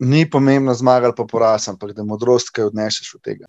[0.00, 3.46] ni pomembno zmagali pa poraz, ampak da modrost kaj odnešeš od tega.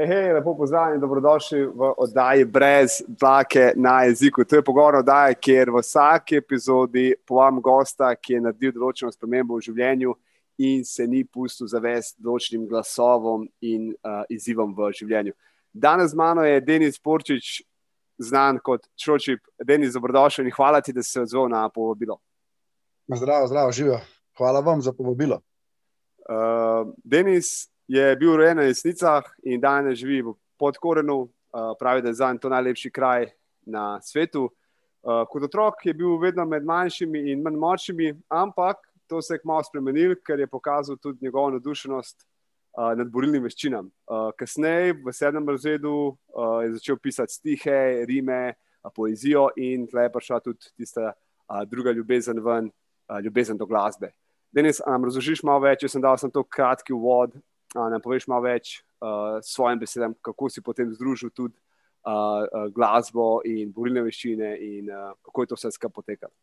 [0.00, 4.44] Hej, lepo pozdravljeni in dobrodošli v oddaji brez dlake na jeziku.
[4.44, 9.58] To je pogovor oddaje, kjer v vsaki epizodi povabim gosta, ki je naredil določeno spremembo
[9.58, 10.14] v življenju
[10.60, 15.32] in se ni pustil zavest določenim glasovom in uh, izzivom v življenju.
[15.72, 17.62] Danes z mano je Denis Porčič,
[18.20, 19.40] znan kot Čočip.
[19.64, 22.18] Denis, dobrodošel in hvala ti, da si se odzval na povabilo.
[23.08, 24.00] Zdravo, zdravo, živijo.
[24.36, 25.40] Hvala vam za povabilo.
[26.28, 31.22] Uh, Denis, je bil rojen na Jesnicah in danes živi v Podkorenu.
[31.50, 33.30] Uh, pravi, da je za njim to najlepši kraj
[33.66, 34.44] na svetu.
[35.02, 39.42] Uh, kot otrok je bil vedno med manjšimi in manj močnimi, ampak to se je
[39.42, 43.90] kmalo spremenil, ker je pokazal tudi njegovo nadušenost uh, nad borilnim veščinam.
[44.06, 50.06] Uh, kasneje, v sedmem razredu, uh, je začel pisati stihe, rime, uh, poezijo in tle
[50.06, 54.12] je prišla tudi tista uh, druga ljubezen ven, uh, ljubezen do glasbe.
[54.52, 57.34] Danes nam razložiš malo več, če sem dal sem to kratki uvod,
[57.74, 62.66] nam poveš malo več uh, s svojim besedam, kako si potem združil tudi uh, uh,
[62.74, 66.34] glasbo in borilne veščine, in uh, kako je to vse skupaj potekalo.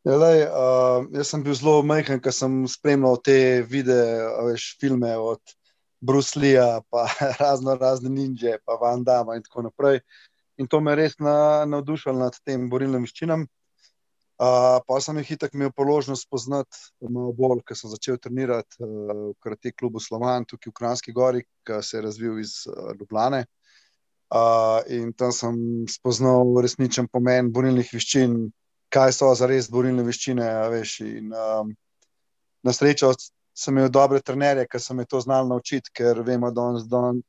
[0.00, 3.34] Ja, lej, uh, jaz sem bil zelo majhen, ker sem spremljal te
[3.68, 5.52] videe, veš, filme od
[6.00, 7.02] Bruce Leeja, pa
[7.42, 9.98] razno razne ninja, pa Van Damme in tako naprej.
[10.56, 13.44] In to me je res navdušilo nad tem borilnim veščinam.
[14.40, 19.10] Uh, pa sem jih hitro imel priložnost spoznati, malo bolj, ker sem začel trenirati uh,
[19.20, 23.42] v karate klubu Slovan, tukaj v Kranski Gori, ki se je razvil iz uh, Ljubljane.
[24.32, 25.60] Uh, in tam sem
[25.92, 28.40] spoznal resničen pomen borilnih veščin,
[28.92, 30.46] kaj so za res borilne veščine.
[30.74, 31.74] Veš, in, um,
[32.66, 33.12] na srečo
[33.54, 37.22] sem imel dobre trenerje, ki so me to znali naučiti, ker vemo, da danes don,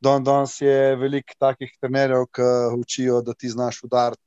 [0.00, 4.24] don je veliko takih trenerjev, ki učijo, da ti znaš udariti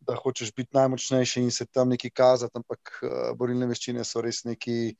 [0.00, 4.42] da hočeš biti najmočnejši in se tam nekaj kazati, ampak uh, borilne veščine so res
[4.48, 4.94] neki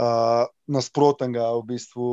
[0.00, 2.08] uh, nasprotnega, v bistvu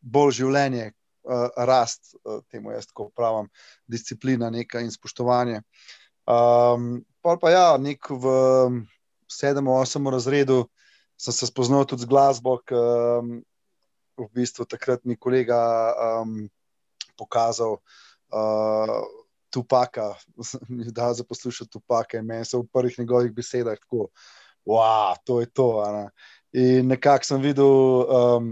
[0.00, 0.86] bolj življenje,
[1.28, 3.50] uh, rast, uh, temu jaz tako pravim,
[3.86, 5.62] disciplina neka in spoštovanje.
[6.26, 8.26] Um, pa pa ja, nek v
[9.30, 10.66] sedem, osem razredu
[11.16, 13.34] sem se spoznal tudi z glasbo, ki um,
[14.18, 15.58] v bistvu takrat mi kolega
[15.94, 16.46] um,
[17.16, 17.78] pokazal.
[18.32, 19.02] Uh,
[19.52, 20.14] Tupaka,
[20.68, 24.08] mi da za poslušati Tupaka in meni se v prvih njegovih besedah tako,
[24.66, 25.84] wow, to je to.
[25.92, 26.08] Ne?
[26.52, 28.48] In nekako sem videl, um,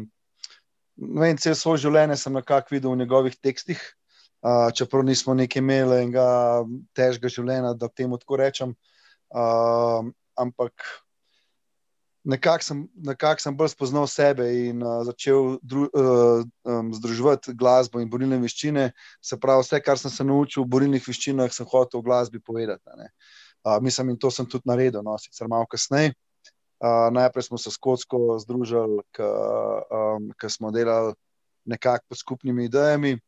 [0.97, 3.81] ne vem, cel svoj življenje sem nekako videl v njegovih tekstih,
[4.43, 6.27] uh, čeprav nismo neki imeli enega
[6.97, 8.75] težkega življenja, da temu tako rečem.
[9.31, 10.87] Uh, ampak
[12.25, 18.01] nekako sem, nekak sem bolj spoznal sebe in uh, začel dru, uh, um, združevati glasbo
[18.01, 18.91] in borilne veščine.
[19.25, 23.09] Se pravi, vse, kar sem se naučil v borilnih veščinah, sem hotel v glasbi povedati.
[23.65, 26.15] Uh, mislim, in to sem tudi naredil, no, sicer malo kasneje.
[26.81, 31.13] Uh, najprej smo se skotsko združili, ker um, smo delali
[31.69, 33.19] nekako pod skupnimi idejami.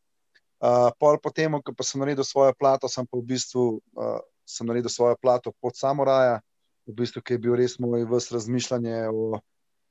[0.62, 4.22] Uh, pol potem, ko pa sem naredil svojo plato, sem pa v bistvu uh,
[4.62, 6.38] naredil svojo plato pod Samoraja
[6.86, 9.42] v bistvu, ki je bil res moj ves razmišljanje o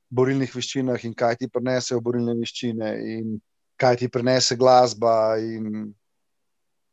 [0.08, 3.36] borilnih veščinah in kaj ti prenesejo borilne veščine in
[3.76, 5.36] kaj ti prenese glasba.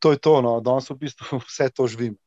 [0.03, 2.19] To je to, no, danes v bistvu vse to živim.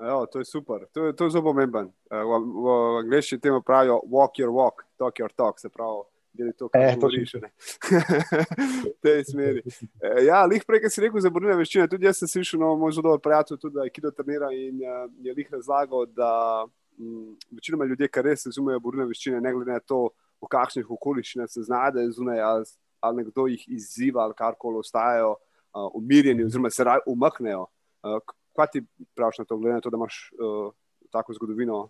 [0.00, 1.88] Jo, to je super, to je, to je zelo pomemben.
[2.12, 6.44] Uh, v v angliščini temu pravijo walk your walk, talk your talk, se pravi da
[6.44, 7.34] je to, kar govoriš.
[7.34, 9.62] V tej smeri.
[10.00, 12.72] E, ja, lih prej, ki si rekel, za borilne veščine, tudi jaz sem slišal, no,
[12.80, 16.32] moj zelo dober prijatelj, tudi da je kido trenira in uh, je lih razlagal, da
[16.66, 20.08] um, večinoma ljudje, ki res razumejo borilne veščine, ne glede na to,
[20.40, 22.68] v kakšnih okoliščinah se znajdejo zunaj, ali,
[23.04, 27.66] ali nekdo jih izziva, ali karkoli ostajajo uh, umirjeni, oziroma se raj umaknejo.
[28.06, 28.20] Uh,
[28.56, 28.84] kaj ti
[29.16, 30.70] praviš na to, glede na to, da imaš uh,
[31.10, 31.88] tako zgodovino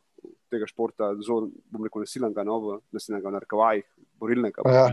[0.50, 3.86] tega športa, zelo, bom rekel, nasilnega, no, nasilnega, narkovajih,
[4.20, 4.64] borilnega.
[4.66, 4.88] Ja.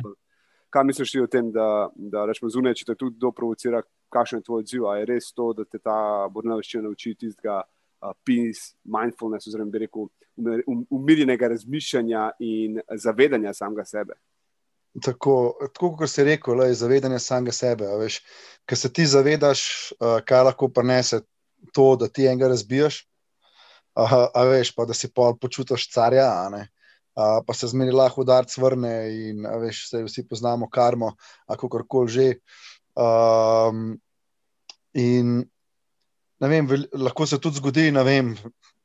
[0.74, 3.82] Kaj misliš o tem, da, da rečemo zunaj, če te tudi kdo provocira,
[4.14, 4.88] kakšen je tvoj odziv?
[4.90, 5.98] A je res to, da te ta
[6.34, 10.10] borilna veščina nauči tistega uh, peace, mindfulness, oziroma bi rekel,
[10.68, 14.20] um, umirjenega razmišljanja in zavedanja samega sebe?
[15.04, 17.90] Tako, tako kot si rekel, je zavedanje samega sebe.
[18.68, 19.62] Ker se ti zavedaš,
[20.00, 21.22] uh, kaj lahko prenese
[21.74, 23.06] to, da ti enega razbijaš,
[23.98, 28.94] a, veš, pa da si pa počutiš carja, a, pa se zmeri lahko udarc vrne
[29.30, 31.16] in veš, se vsi poznamo karmo,
[31.48, 32.28] ako karkoli že.
[32.98, 33.98] Um,
[34.98, 35.44] in
[36.42, 38.34] vem, vel, lahko se tudi zgodi, vem,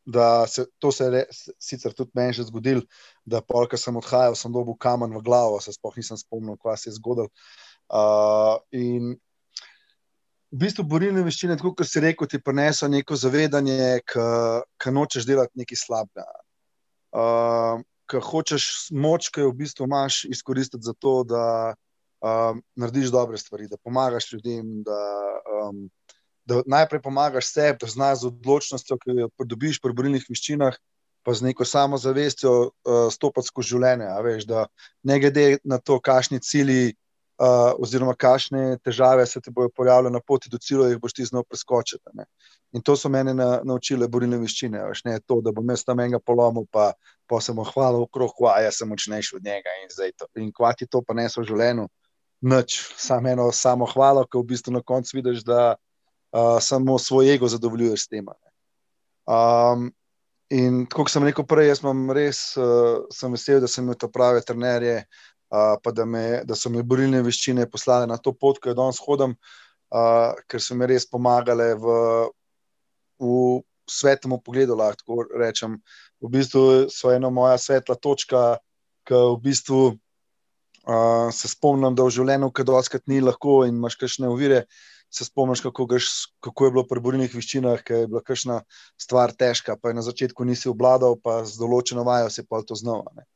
[0.05, 1.27] da se to se je
[1.59, 2.83] sicer tudi meni že zgodilo,
[3.25, 6.91] da polk sem odhajal, sem dobil kamen v glavo, se sploh nisem spomnil, kaj se
[6.91, 7.29] je zgodilo.
[7.93, 9.15] Uh, in
[10.53, 15.63] v bistvu borilne veščine, tako kot si rekel, ti prineso neko zavedanje, ki nočeš delati
[15.63, 16.29] nekaj slabega.
[17.13, 17.81] Uh,
[18.13, 21.45] Ki hočeš moč, ki jo v bistvu imaš, izkoristiti za to, da
[22.21, 24.99] um, narediš dobre stvari, da pomagaš ljudem, da
[25.49, 25.87] um,
[26.45, 30.77] da najprej pomagaš sebi, da znaš z odločnostjo, ki jo pridobiš pri borilnih veščinah,
[31.23, 34.09] pa z neko samozavestjo uh, stopiti skozi življenje.
[34.27, 34.67] Veš, da
[35.07, 36.97] ne glede na to, kakšni cilji
[37.39, 41.25] uh, oziroma kakšne težave se ti bodo pojavile na poti do cilja, jih boš ti
[41.25, 42.03] znal preskočiti.
[42.15, 42.27] Ne.
[42.73, 44.81] In to so mene na, naučile borilne veščine.
[44.89, 46.93] Veš, ne to, da bom jaz tam enega polomil, pa,
[47.29, 50.29] pa sem mu hvalil okrog, a jaz sem močnejši od njega in zdaj to.
[50.41, 51.89] In kvati to pa ne so v življenju.
[52.43, 57.35] Noč, samo eno samo hvalo, ki v bistvu na koncu vidiš, da uh, samo svoj
[57.35, 58.31] ego zadovoljuješ s tem.
[59.31, 59.93] Um,
[60.51, 64.11] in kot sem rekel prej, jaz sem res uh, sem vesel, da sem imel to
[64.11, 68.61] prave trenerje, uh, pa da, me, da so mi borilne veščine poslali na to pot,
[68.61, 69.35] ki jo danes hodim,
[69.93, 71.97] uh, ker so mi res pomagale v,
[73.21, 73.33] v
[73.91, 74.79] svetem pogledu.
[74.79, 75.77] Lahko rečem,
[76.25, 78.47] v bistvu so ena moja svetla točka,
[79.09, 79.83] ki v bistvu.
[80.83, 84.65] Uh, se spomnim, da v življenju, ki dolžkrat ni lahko in imaš kakšne ovire,
[85.15, 85.87] se spomniš, kako,
[86.43, 88.57] kako je bilo pri borilnih veščinah, ki je bila kakšna
[88.99, 92.75] stvar težka, pa je na začetku nisi obladal, pa z določeno vajo si pa to
[92.75, 93.13] znova.
[93.15, 93.29] Ne.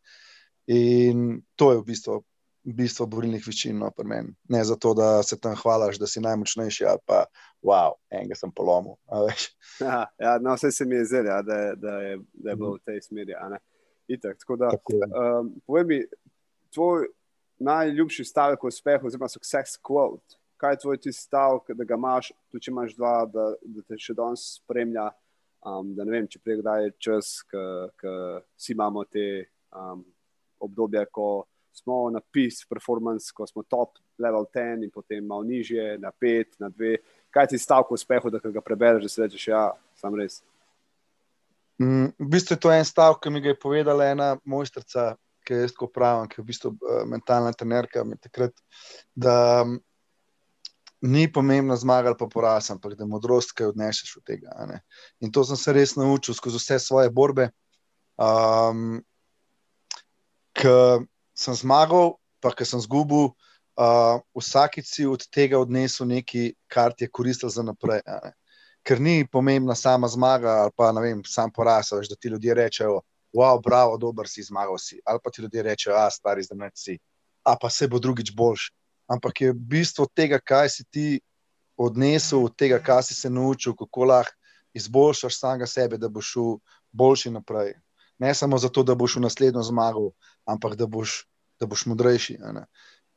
[0.72, 2.16] In to je v bistvu,
[2.66, 4.34] v bistvu borilnih veščin no, pri meni.
[4.50, 7.24] Ne zato, da se tam hvalaš, da si najmočnejši, ali pa
[7.62, 8.98] wow, enega sem polomil.
[9.80, 11.98] Ja, ja, no, vse se mi je zdelo, ja, da, da,
[12.32, 13.36] da je bilo v tej smeri.
[14.08, 16.00] Itak, tako da, tako um, povej mi,
[16.74, 17.08] tvoj
[17.58, 22.32] najljubši stavek o uspehu, oziroma success quote kaj je tvoj ti stav, da ga imaš,
[22.50, 25.10] tudi če imaš dva, da, da te še danes spremlja.
[25.66, 28.12] Um, da ne vem, če prej kdaj je čas, ki
[28.60, 29.24] si imamo te
[29.74, 30.04] um,
[30.60, 31.44] obdobje, ko
[31.76, 36.56] smo na PIS, performance, ko smo top level 10 in potem malo nižje, na 5,
[36.58, 36.96] na 2.
[37.30, 39.64] Kaj ti stav v uspehu, da ga prebereš, da si rečeš, ja,
[40.00, 40.40] sam res.
[41.82, 45.16] Mm, v bistvu je to en stav, ki mi ga je povedala ena mojstrica,
[45.46, 48.06] ki je tako pravim, ki je v bistvu uh, mentalna trenerka.
[48.24, 48.56] Takrat,
[49.14, 49.66] da
[51.04, 54.80] ni pomembno zmaga ali pa poraz, ampak da modrost, ki jo odnešeš od tega.
[55.20, 57.50] In to sem se res naučil skozi vse svoje borbe.
[58.16, 59.04] Um,
[60.56, 61.04] Ker
[61.36, 63.32] sem zmagal, pa ker sem zgubil,
[63.76, 68.00] uh, vsakič si od tega odnesel nekaj, kar ti je koristilo za naprej.
[68.86, 73.00] Ker ni pomembna sama zmaga ali pa vem, sam poraz, veš, da ti ljudje rečejo,
[73.34, 75.00] wow, bravo, dober si, zmagal si.
[75.04, 76.98] Ali pa ti ljudje rečejo, a stari zdaj si,
[77.44, 78.72] a pa se bo drugič boljši
[79.06, 81.20] ampak je bistvo tega, kaj si ti
[81.76, 84.34] odnesel, od tega, kaj si se naučil, kako lahko
[84.74, 86.56] izboljšaš samega sebe, da boš šel
[86.92, 87.74] boljši naprej.
[88.18, 90.10] Ne samo zato, da boš v naslednjo zmagal,
[90.46, 91.24] ampak da boš,
[91.60, 92.38] da boš modrejši.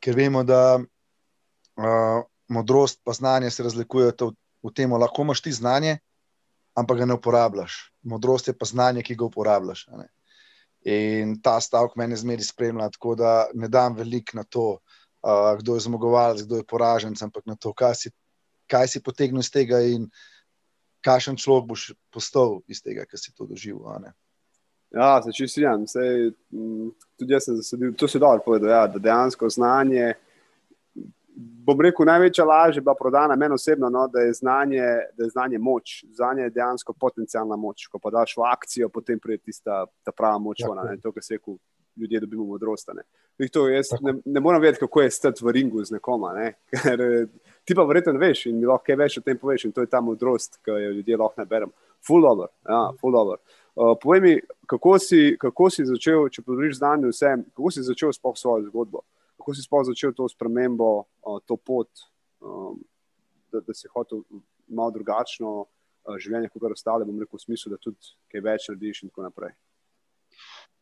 [0.03, 5.53] Ker vemo, da uh, modrost in znanje se razlikujeta v, v tem, lahko imaš ti
[5.53, 5.97] znanje,
[6.75, 7.91] ampak ga ne uporabljaš.
[8.03, 9.85] Modrost je pa znanje, ki ga uporabljaš.
[10.87, 14.79] In ta stavek meni zmeri spremlja, tako da ne dam veliko na to,
[15.21, 18.11] uh, kdo je zmagovalec, kdo je poražen, ampak na to, kaj si,
[18.67, 20.09] kaj si potegnil iz tega in
[21.05, 23.87] kakšen človek boš postal iz tega, kar si to doživel.
[24.91, 25.85] Ja, se čisto strinjam.
[27.17, 30.13] Tudi jaz sem zasedil, to si dobro povedal, ja, da dejansko znanje.
[31.39, 34.83] Bom rekel, največja laž je bila prodana meni osebno, no, da, je znanje,
[35.17, 36.03] da je znanje moč.
[36.11, 37.85] Znanje je dejansko potencijalna moč.
[37.87, 40.65] Ko pa daš v akcijo, potem pride tista ta prava moč.
[40.67, 41.55] Ona, to, kar se rekel,
[41.95, 42.89] ljudje dobimo modrost.
[43.53, 46.33] To, jaz ne, ne morem vedeti, kako je stati v ringu z nekoma.
[46.33, 46.53] Ne?
[46.83, 47.05] Ker
[47.63, 49.69] ti pa verjetno veš in mi lahko kaj več o tem poveš.
[49.69, 51.71] In to je ta modrost, ki jo ljudje lahko ne beremo.
[52.07, 52.51] Full over.
[52.67, 53.39] Ja, full over.
[53.39, 53.68] Uh,
[54.01, 54.33] povej mi,
[54.67, 59.05] kako si, kako si začel, če podariš znanje vsem, kako si začel spoh svojo zgodbo?
[59.39, 61.87] Kako si spoh začel to spremembo, uh, to pot,
[62.43, 62.81] um,
[63.53, 64.25] da, da si hotel
[64.67, 69.03] malo drugačno uh, življenje, kot ostale, bom rekel, v smislu, da tudi kaj več narediš
[69.05, 69.55] in tako naprej.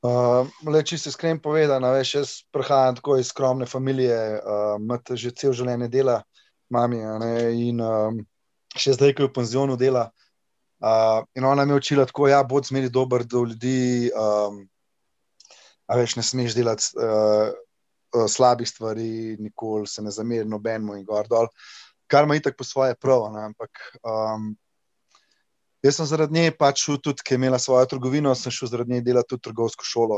[0.06, 4.10] Uh, le, če se iskreno povedano, veš, jaz prihajam tako iz skromne družine,
[4.42, 6.24] uh, imate že cel življenje dela,
[6.74, 8.24] mami, ne, in um,
[8.74, 10.10] še zdaj, ko je v penzionu dela.
[10.10, 10.27] Uh,
[11.36, 14.62] in ona me je učila tako, da ja, bod zmeri dober do ljudi, um,
[15.88, 17.50] a veš, ne smeš delati uh,
[18.14, 21.50] uh, slabih stvari, nikoli se ne zameri nobenemu in gor dol,
[22.08, 23.84] kar ima itak po svoje prav, ne, ampak.
[24.04, 24.56] Um,
[25.86, 28.96] Jaz sem zaradi nje pač šel tudi, ker je imela svojo trgovino, sem šel zaradi
[28.96, 30.18] nje delati tudi trgovsko šolo.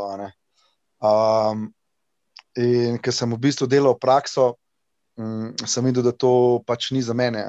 [1.03, 1.65] Um,
[2.57, 4.53] in ker sem v bistvu delal prakso,
[5.19, 6.31] um, sem videl, da to
[6.65, 7.43] pač ni za mene.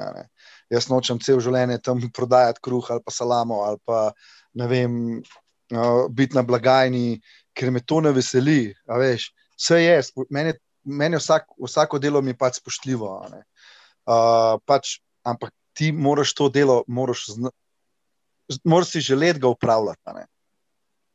[0.71, 4.11] Jaz nočem cel življenje tam prodajati kruh ali pa salamo ali pa
[4.55, 4.93] ne vem,
[5.75, 7.21] uh, biti na blagajni,
[7.55, 8.73] ker me to ne veseli.
[8.87, 9.97] Vse je,
[10.29, 13.11] meni, meni vsak, vsako delo mi je pač spoštljivo.
[13.21, 17.27] Uh, pač, ampak ti moraš to delo, moraš,
[18.63, 20.25] moraš si želeti ga upravljati.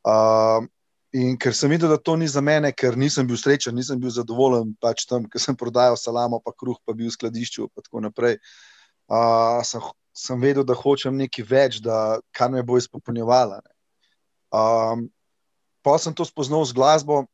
[0.06, 0.64] Uh,
[1.16, 4.12] in ker sem videl, da to ni za mene, ker nisem bil srečen, nisem bil
[4.12, 7.68] zadovoljen pač tam, ker sem prodajal salamo, pa kruh, pa bil v skladišču.
[7.68, 8.40] In tako naprej.
[8.40, 8.75] Uh,
[9.64, 9.80] sem,
[10.16, 13.60] sem vedel, da hočem nekaj več, da kar me bo izpopolnjevalo.
[14.54, 15.08] Um,
[15.84, 17.24] pa sem to spoznal z glasbo,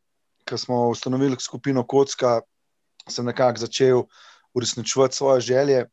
[0.48, 2.40] ker smo ustanovili skupino Kocka,
[3.08, 4.04] sem nekako začel
[4.54, 5.84] uresničevati svoje želje,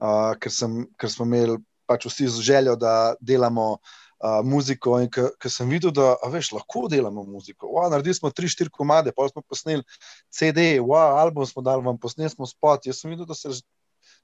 [0.00, 4.98] uh, ker, sem, ker smo imeli pač vsi z željo, da delamo uh, muziko.
[5.02, 7.68] In ker sem videl, da veš, lahko delamo muziko.
[7.74, 9.84] Wow, naredili smo tri, štiri komade, pa smo posneli
[10.30, 12.86] CD, wow, album smo dali vam, posneli smo spot.
[12.86, 13.52] Jaz sem videl, da se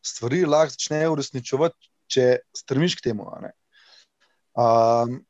[0.03, 3.29] stvari lahko začnejo uresničevati, če strmiš k temu.
[4.59, 5.21] Um,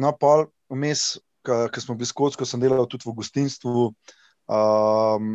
[0.00, 3.90] no, pa vmes, ki smo bili skozi, ko sem delal tudi v gostinstvu.
[4.50, 5.32] Um,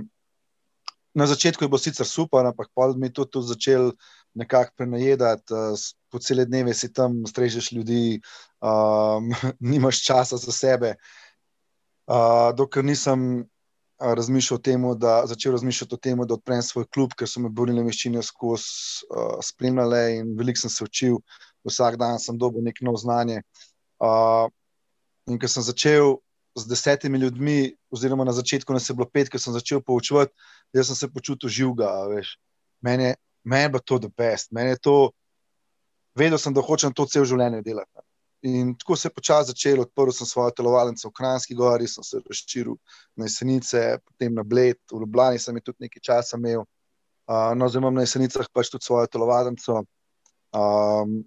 [1.15, 3.91] na začetku je bilo sicer super, ampak pa mi je to tudi začel
[4.35, 5.77] nekako prenajedati, uh,
[6.11, 8.19] po cele dneve si tam, strežeš ljudi,
[8.59, 9.31] um,
[9.71, 10.95] nimaš časa za sebe.
[12.05, 13.45] Uh, dokler nisem
[13.99, 17.49] razmišljal o tem, da začel razmišljati o tem, da odprem svoj klub, ker so me
[17.49, 21.17] borile veščine skozi uh, spremljale in veliko sem se učil,
[21.67, 23.41] vsak dan sem dobil neko novo znanje.
[24.03, 24.51] Uh,
[25.25, 26.19] In ko sem začel
[26.55, 30.33] z desetimi ljudmi, oziroma na začetku nas je bilo pet, ko sem začel poučevati,
[30.73, 31.89] jaz sem se počutil živega.
[32.85, 34.97] Mene, mene je bilo to the best, mene je to,
[36.15, 38.04] vedel sem, da hočem to cel življenje delati.
[38.45, 42.19] In tako se je počasi začelo, odprl sem svojo telovalnico v Kranjski gori, sem se
[42.21, 42.75] razširil
[43.17, 46.61] na jesenice, potem na Bled, v Ljubljani sem tudi nekaj časa imel.
[47.25, 49.81] Uh, no, zdaj imam na jesenicah pač tudi svojo telovadnico.
[50.53, 51.23] Um,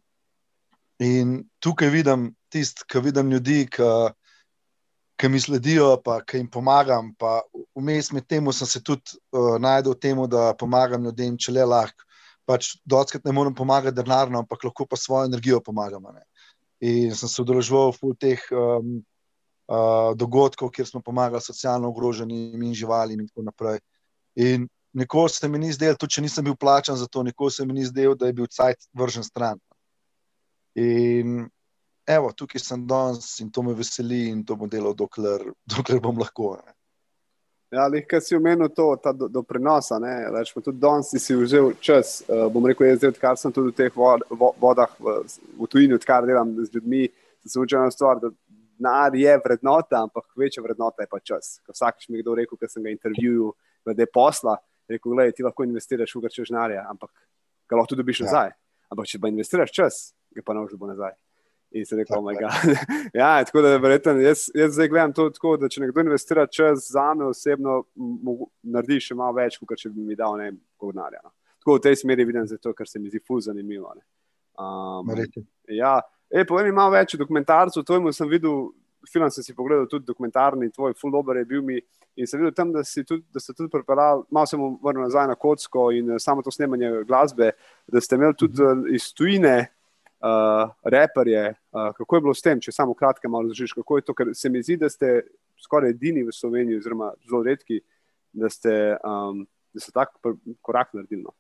[1.03, 3.89] in tukaj vidim, tisti, ki vidim ljudi, ki,
[5.19, 7.11] ki mi sledijo, pa ki jim pomagam.
[7.75, 11.67] Vmes med tem sem se tudi uh, najdel v tem, da pomagam ljudem, če le
[11.67, 12.07] lahko.
[12.47, 16.07] Pač Dockrat ne morem pomagati denarno, ampak lahko pa svojo energijo pomagam.
[16.15, 16.23] Ne.
[16.81, 19.01] In sem se udeležil v teh um,
[19.67, 23.81] uh, dogodkov, kjer smo pomagali socialno ogroženim in živalim, in tako naprej.
[24.39, 27.67] In nikoli se mi ni zdelo, tudi če nisem bil plačan za to, nikoli se
[27.67, 29.59] mi ni zdelo, da je bil cajt vržen stran.
[30.79, 31.49] In
[32.07, 36.19] evo, tukaj sem danes in to me veseli in to bom delal, dokler, dokler bom
[36.19, 36.57] lahko.
[36.63, 36.78] Ne.
[37.69, 39.43] Ja, kaj si omenil to, ta do, do?
[39.45, 42.23] Rečemo, tudi danes si vzel čas.
[42.25, 45.21] Uh, bom rekel, jaz, odkar sem tudi v teh vod, vodah v,
[45.61, 47.11] v tujini, odkar delam z ljudmi,
[47.43, 48.33] sem se učil na stvar, da
[48.79, 51.59] denar je vrednota, ampak večja vrednota je pa čas.
[51.67, 53.53] Ko vsakič mi je kdo rekel, ker sem ga intervjuval,
[53.85, 54.57] glede posla,
[54.89, 57.13] rekel, gledaj, ti lahko investiraš v grčeš denarja, ampak
[57.69, 58.31] ga lahko tudi dobiš ja.
[58.31, 58.53] nazaj.
[58.89, 61.13] Ampak če pa investiraš čas, ga pa ne boš dobil nazaj.
[61.71, 62.33] In se rekel, oh
[63.15, 66.87] ja, tako da verjetno, jaz, jaz zdaj gledam to tako, da če nekdo investira čas
[66.95, 67.83] za me osebno,
[68.63, 71.21] naredi še malo več, kot če bi mi dal nekaj denarja.
[71.27, 71.35] No.
[71.61, 73.93] Tako v tej smeri vidim, zato, ker se mi zdi fuz zanimivo.
[74.57, 75.13] Um,
[75.69, 75.99] ja,
[76.33, 78.71] e, povem mi malo več o dokumentarcu, to sem videl,
[79.13, 81.83] film sem si pogledal, tudi dokumentarni, tvoj full dober je bil mi.
[82.19, 85.37] In sem videl tam, da, tudi, da ste tudi pripeljali, malo sem vrnil nazaj na
[85.37, 87.53] kocko in samo to snemanje glasbe,
[87.87, 88.95] da ste imeli tudi uh -huh.
[88.97, 89.69] iz tujine
[90.21, 91.55] uh, reperje.
[91.73, 94.15] Uh, kako je bilo s tem, če samo kratko malo razložiš, kako je to?
[94.15, 95.23] Ker se mi zdi, da ste
[95.63, 97.81] skoraj edini v Sloveniji, oziroma zelo redki,
[98.33, 99.45] da ste, um,
[99.75, 100.15] da ste tak
[100.63, 101.25] korak naredili.
[101.27, 101.35] No.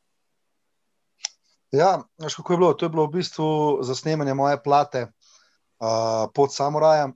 [1.74, 2.72] Ja, veš, kako je bilo?
[2.74, 3.48] To je bilo v bistvu
[3.84, 7.12] za snemanje moje plate uh, pod Samurajem.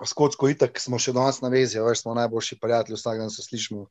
[0.00, 3.86] Skotsko itak smo še danes na vezi, veš, smo najboljši prijatelji, vsak dan se slišimo.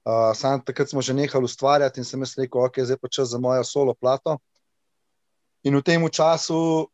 [0.00, 3.32] Uh, sam takrat smo že nehali ustvarjati in sem jaz rekel, ok, zdaj pa čas
[3.32, 4.38] za mojo solo plato.
[5.64, 6.88] In v tem času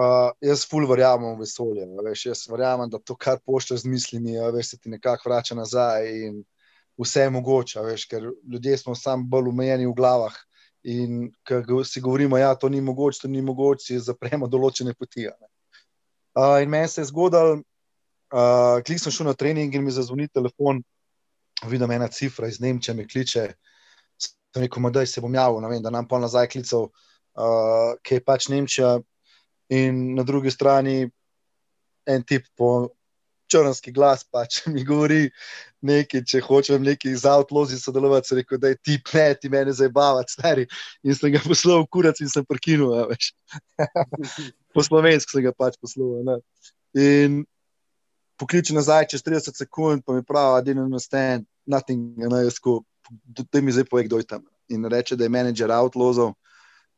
[0.00, 1.84] uh, jaz ful verjamem v vesolje.
[1.84, 6.08] Veš, jaz verjamem, da to, kar pošljaš z mislimi, veš, se ti nekako vrača nazaj
[6.08, 6.40] in
[7.00, 7.84] vse je mogoče.
[7.84, 10.36] Veš, ker ljudje smo samo bolj umejeni v glavah.
[10.84, 14.96] In ko si govorimo, da ja, to ni mogoče, to ni mogoče, si zapremo določene
[14.96, 15.28] poti.
[15.28, 17.60] Uh, in meni se je zgodil,
[18.32, 20.82] uh, klik sem šel na trening in mi zazvoni telefon,
[21.68, 23.46] vidim ena cifra iz Nemčije, me kliče.
[24.18, 27.04] Sem rekel, da se bom javil, da nam pol nazaj klical uh,
[28.04, 28.98] ki je pač Nemčija,
[29.68, 31.10] in na drugi strani
[32.06, 32.88] en tip po
[33.50, 35.28] črnski glas, pač mi govori
[35.84, 39.72] nekaj, če hočem nekaj z outlozi sodelovati, se rekel, da je tip ne, ti mene
[39.76, 40.66] zabavati, stari.
[41.04, 43.32] In sem ga poslal v kurac in sem prekinul, veš.
[44.74, 46.22] po slovenski sem ga pač poslal.
[46.26, 46.38] Ne?
[47.00, 47.42] In
[48.40, 52.80] pokliče nazaj čez 30 sekund, pa mi pravi, da ne nastanem, nothing, ne, jaz ko,
[53.36, 54.48] da mi zdaj pove, kdo je tam.
[54.72, 56.32] In reče, da je menedžer outlozov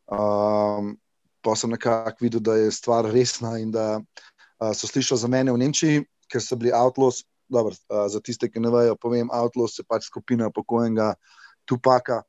[0.07, 0.95] Um,
[1.43, 5.53] pa sem nekako videl, da je stvar resna in da uh, so slišali za mene
[5.53, 7.25] v Nemčiji, ker so bili Outlaws.
[7.49, 11.13] Dobar, uh, za tiste, ki ne vejo, povem, Outlaws je pač skupina pokojnega
[11.67, 12.25] Tupaka,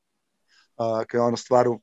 [0.77, 1.79] uh, ki je on ustvaril.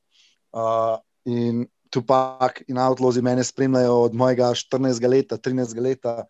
[0.55, 5.07] Uh, in Tupak in Outlaws mene spremljajo od mojega 14.
[5.07, 5.79] leta, 13.
[5.79, 6.25] leta.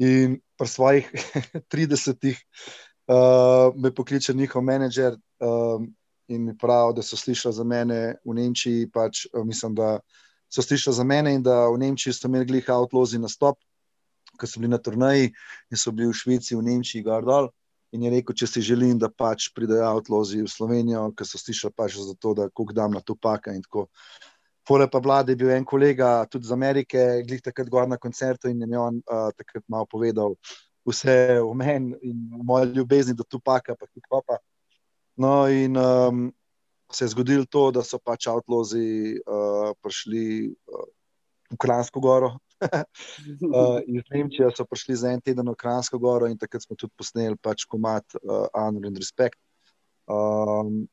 [0.00, 1.08] In pri svojih
[1.72, 2.36] 30.
[3.10, 5.88] Uh, me pokliče njihov menedžer um,
[6.30, 8.88] in mi pravi, da so slišali za mene v Nemčiji.
[8.94, 9.98] Pač, uh, mislim, da
[10.50, 13.58] so slišali za mene in da v Nemčiji so imeli glih outlozi na stop,
[14.38, 15.32] ko so bili na turnaji
[15.70, 17.50] in so bili v Švici, v Nemčiji, Gardol.
[17.92, 21.74] In je rekel, če si želim, da pač pridejo outlozi v Slovenijo, ker so slišali
[21.74, 23.88] pač za to, da kuk dam na to paka in tako.
[24.66, 28.46] Pole pa vlade je bil en kolega tudi iz Amerike, glih takrat gor na koncertu
[28.48, 30.36] in je on uh, takrat malo povedal
[30.86, 34.38] vse o meni in o moji ljubezni do Tupaka, pa tudi papa.
[35.20, 36.32] No in um,
[36.92, 40.86] se je zgodilo to, da so pač outlozi uh, prišli uh,
[41.52, 42.30] v Kransko goro.
[42.64, 46.92] uh, iz Nemčije so prišli za en teden v Kransko goro in takrat smo tudi
[46.96, 49.36] posneli pač komat uh, Honor and Respect.
[50.08, 50.88] Um,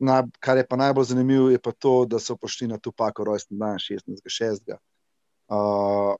[0.00, 3.58] na, kar je pa najbolj zanimivo, je pa to, da so prišli na Tupako rojstni
[3.58, 4.76] dan 16.6.
[5.50, 6.14] Uh,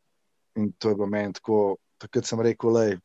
[0.57, 2.99] in to je bilo meni tako, takrat sem rekel, lej,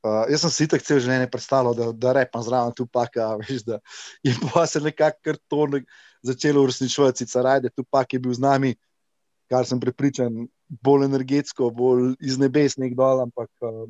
[0.00, 3.66] Uh, jaz sem si tako cel življenje predstavljal, da, da repam zraven tu paka, veš,
[3.66, 3.80] da
[4.24, 5.82] je pa se nekako to ne,
[6.24, 8.74] začelo uresničevati, caraj, da tu pak je bil z nami,
[9.52, 13.84] kar sem prepričan, bolj energetsko, bolj iz nebes nek dol, ampak uh,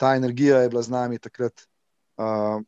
[0.00, 1.66] ta energija je bila z nami takrat.
[2.18, 2.58] Uh,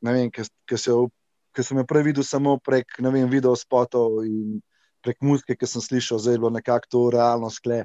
[0.00, 4.60] ne vem, ker sem jo prej videl samo prek, ne vem, video spotov in
[5.02, 7.82] prek muzike, ki sem slišal, zdaj je bilo nekako to realno skle,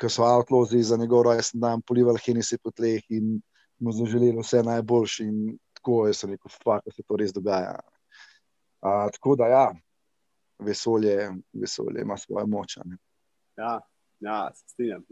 [0.00, 3.38] ker so outlozi za njegov rojsten dan polivali henisi po tleh in
[3.78, 7.78] mu zaželeli vse najboljše, in tako je se rekel, da se to res dogaja.
[8.80, 9.68] A, tako da, ja,
[10.58, 12.78] vesolje, vesolje ima svoje moč.
[13.56, 13.80] Ja,
[14.20, 15.04] ja, se strinjam.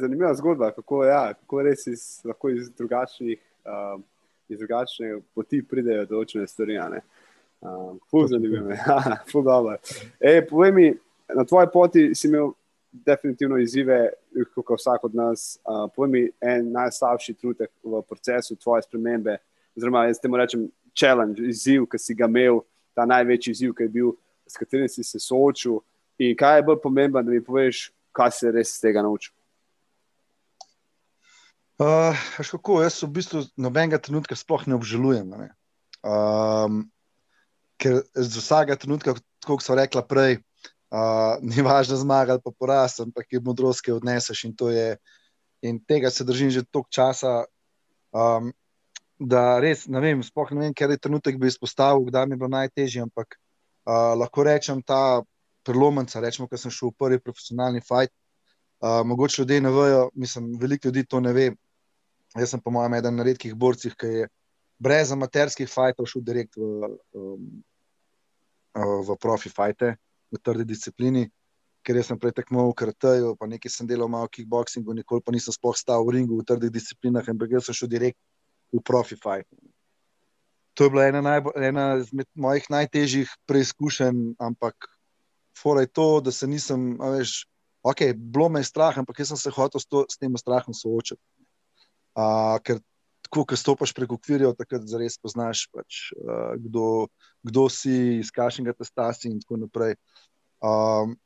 [0.00, 3.38] Zanimiva zgodba, kako, ja, kako res iz, lahko iz drugačnih.
[3.64, 4.00] Uh,
[4.48, 7.00] Iz drugačne poti pridejo določene stvari.
[8.10, 8.80] Ful, zanimivo je.
[9.30, 9.78] Ful, dobro.
[10.50, 10.90] Povej mi,
[11.32, 12.52] na tvoji poti si imel
[12.94, 14.10] definitivno izzive,
[14.54, 15.58] kot vsak od nas.
[15.96, 19.36] Povej mi, en najslabši trenutek v procesu tvoje spremembe,
[19.76, 22.62] oziroma jaz temu rečem, challenge, izziv, ki si ga imel,
[22.94, 24.12] ta največji izziv, ki je bil,
[24.46, 25.80] s katerim si se soočil.
[26.22, 29.34] In kaj je bolj pomembno, da mi poveš, kaj si res iz tega naučil?
[31.82, 35.34] Uh, kako, jaz v bistvu nobenega trenutka sploh ne obžalujem.
[35.34, 35.48] Ne?
[36.06, 36.84] Um,
[37.82, 40.38] ker z vsakega trenutka, kot so rekla prej,
[40.94, 44.44] Uh, ni važno zmagati, pa porast, ampak je modrost, ki jo odneseš.
[44.46, 44.90] In, je,
[45.66, 47.44] in tega se držim že toliko časa,
[48.14, 48.52] um,
[49.18, 52.42] da res ne vem, spoh ne vem, ker je trenutek bi izpostavil, kdaj mi je
[52.42, 53.02] bilo najtežje.
[53.08, 55.24] Ampak uh, lahko rečem ta
[55.66, 58.12] prelomenca, rečemo, ker sem šel v prvi profesionalni fajt.
[58.84, 61.50] Uh, mogoče ljudje ne vejo, mislim, veliko ljudi to ne ve.
[62.38, 64.30] Jaz sem, po mojem, eden redkih borcih, ki je
[64.78, 67.46] brez amaterskih fajtov šel direkt v, um,
[68.74, 69.94] v profi fajte
[70.32, 71.28] v trdi disciplini,
[71.84, 75.52] ker sem prej tekmoval v karteju, pa nekaj sem delal malo kickboxingu, nikoli pa nisem
[75.52, 78.18] sploh stal v ringu v trdih disciplinah, ampak jaz sem šel direkt
[78.72, 79.48] v profi fight.
[80.74, 84.88] To je bila ena, najbolj, ena izmed mojih najtežjih preizkušenj, ampak
[85.54, 87.44] fora je to, da se nisem, veš,
[87.84, 90.74] ok, bilo me je strah, ampak jaz sem se hotel s, to, s tem strahom
[90.74, 91.22] soočiti.
[92.14, 92.80] Uh, ker
[93.34, 97.08] tako, ko stopiš prek okvirjev, takrat zares poznaš, pač, uh, kdo,
[97.42, 99.96] kdo si, iz kakšnega testa si in tako naprej.
[100.62, 101.16] Um,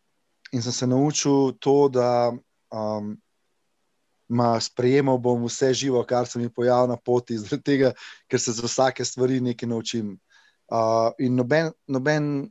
[0.53, 2.33] in sem se naučil to, da
[2.73, 3.13] um,
[4.65, 7.93] sprejemal bom vse živo, kar se mi pojavlja na poti, tega,
[8.29, 10.17] ker se za vsake stvari nekaj naučim.
[10.73, 12.49] Uh, in noben, noben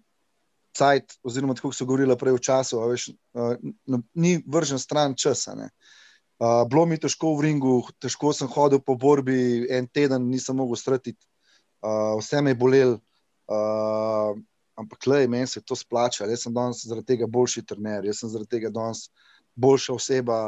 [0.78, 3.58] cajt, oziroma tako so govorili prej v času, veš, uh,
[4.14, 5.58] ni vržen stran časa.
[5.58, 5.72] Ne.
[5.74, 5.98] Uh,
[6.40, 11.22] bilo mi težko v ringu, težko sem hodil po borbi, en teden nisem mogel stratiti,
[11.82, 13.00] uh, vse me je bolelo.
[13.48, 14.38] Uh,
[14.78, 16.30] ampak, le, meni se je to splačalo.
[16.30, 19.08] Jaz sem danes zaradi tega boljši trener, jaz sem zaradi tega danes
[19.56, 20.42] boljša oseba.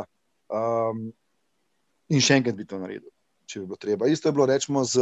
[0.49, 1.09] Um,
[2.09, 3.09] in še enkrat bi to naredil,
[3.49, 4.09] če bi bilo treba.
[4.09, 5.01] Isto je bilo, rečemo, z,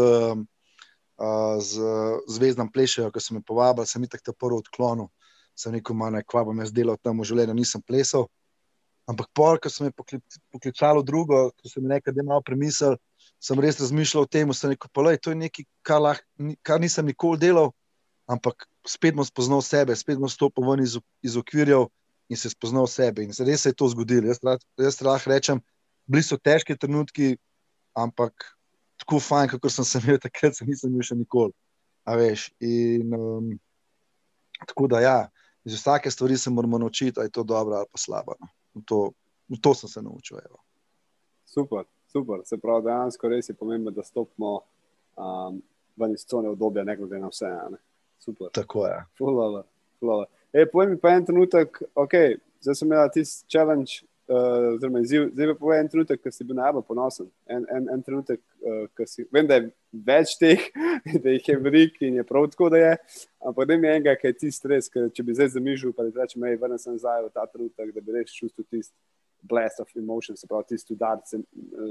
[1.19, 1.91] uh, z
[2.38, 5.12] Zvezdam Plešajo, ki so me povabili, sem jih tako prvo odklonil.
[5.58, 8.28] Sem rekel, manj, kva bom jaz delal tam v življenju, nisem plesal.
[9.07, 9.91] Ampak, pol, ko sem
[10.51, 12.97] poklical drugo, ko sem nekaj malo premislil,
[13.39, 16.19] sem res razmišljal o tem, da je to nekaj, kar, lah,
[16.65, 17.71] kar nisem nikoli delal,
[18.27, 21.87] ampak spet bom spoznal sebe, spet bom stopil ven iz, iz okvirjev
[22.27, 23.23] in se spoznal sebe.
[23.23, 24.27] In res se je to zgodilo.
[24.27, 24.43] Jaz,
[24.75, 25.63] jaz lahko rečem,
[26.07, 27.37] bili so težki trenutki,
[27.95, 28.33] ampak
[28.99, 31.55] tako fajn, kot sem se imel takrat, se nisem imel še nikoli.
[32.59, 33.49] In, um,
[34.67, 35.17] tako da ja.
[35.67, 38.35] iz vsake stvari se moramo naučiti, ali je to dobro ali pa slabo.
[38.39, 38.47] No.
[38.85, 39.11] To,
[39.49, 40.37] v to sem se naučil.
[40.45, 40.59] Evo.
[41.45, 42.41] Super, super.
[42.45, 44.59] Se pravi, dejansko res je pomembno, da stopimo
[45.15, 45.61] um,
[45.95, 47.49] ven iz cone obdobja, ne glede na vse.
[47.71, 47.77] Ne?
[48.19, 48.51] Super.
[48.53, 49.05] Tako je.
[49.17, 49.63] Fulala,
[49.99, 50.25] fulala.
[50.53, 55.29] E, povej mi pa en trenutek, okay, zdaj sem imel tisti challenge uh, oziroma izziv.
[55.33, 57.29] Zdaj pa povem en trenutek, ki si bil najbolj ponosen.
[57.45, 59.25] En, en, en trenutek, uh, si.
[59.33, 59.69] Vem, da je
[60.07, 60.67] več teh,
[61.23, 62.93] da jih je veliko in je prav tako, da je.
[63.47, 66.07] Ampak da mi je enega, ki je ti stres, ker če bi zdaj zamižil, pa
[66.07, 68.95] da rečem, hej, vrnem se nazaj v ta trenutek, da bi res čutil tisti
[69.47, 71.43] blast of emotion, se pravi tisti udarc uh,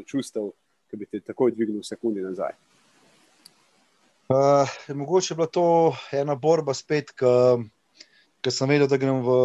[0.09, 0.51] čustev,
[0.91, 2.55] ki bi te takoj dvignil v sekundi nazaj.
[4.27, 5.67] Uh, mogoče je bila to
[6.13, 7.31] ena borba spet, ki
[8.47, 9.37] ker sem vedel, da grem v,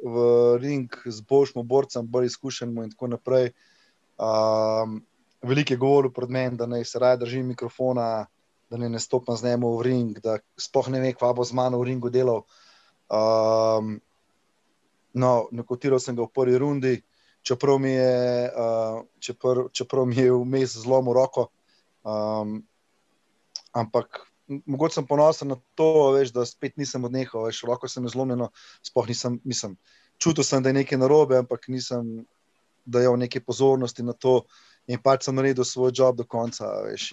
[0.00, 0.16] v
[0.62, 3.50] ring z boljšim borcem, bolj izkušenim in tako naprej.
[4.16, 5.02] Um,
[5.44, 8.24] Veliko je govoril pred menem, da ne se raje držim mikrofona,
[8.72, 11.52] da ne, ne stopim z njim v ring, da spoh ne ve, kva bo z
[11.52, 12.46] mano v ringu delal.
[13.12, 13.98] Um,
[15.12, 16.94] no, nekotiral sem ga v prvi rundi,
[17.44, 21.50] čeprav mi je, uh, čepr, čeprav mi je vmes zlomil roko.
[22.08, 22.62] Um,
[23.76, 28.46] ampak mogoče sem ponosen na to, veš, da spet nisem odnehal, veš, roko sem zlomljen,
[28.86, 29.76] sploh nisem, mislim,
[30.22, 32.24] čutil sem, da je nekaj narobe, ampak nisem
[32.86, 34.44] dajal neke pozornosti na to
[34.86, 36.68] in pač sem naredil svoj job do konca.
[36.86, 37.10] Veš,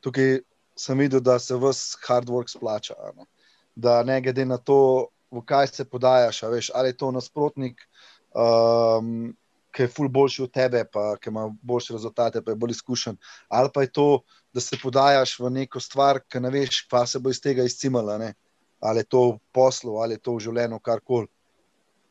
[0.00, 0.40] tukaj
[0.78, 2.96] sem videl, da se vse hard work splača.
[3.16, 3.28] Ne?
[3.76, 7.84] Da ne glede na to, v kaj se podajaš, veš, ali je to nasprotnik.
[8.32, 9.36] Um,
[9.78, 13.18] ki je ful boljši od tebe, pa ki ima boljše rezultate, pa je bolj izkušen.
[13.48, 14.06] Ali pa je to,
[14.54, 18.18] da se podajaš v neko stvar, ki ne veš, pa se bo iz tega izcimala.
[18.18, 18.32] Ne?
[18.80, 21.28] Ali je to v poslu, ali je to v življenju, karkoli.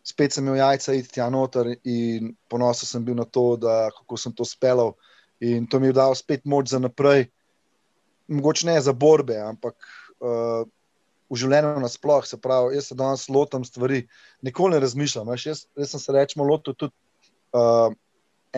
[0.08, 4.20] Spet sem imel jajca, iti tja noter in ponosen sem bil na to, da, kako
[4.20, 4.94] sem to speljal.
[5.44, 7.28] In to mi je dalo spet moč za naprej.
[8.28, 9.76] Mogoče ne za borbe, ampak
[10.20, 10.64] uh,
[11.28, 12.32] v življenju nasplošno.
[12.32, 14.06] Se pravi, jaz se danes lotam stvari,
[14.44, 15.34] nikoli ne razmišljam.
[15.36, 16.96] Jaz, jaz sem se rečemo lotil tudi
[17.56, 17.94] Uh,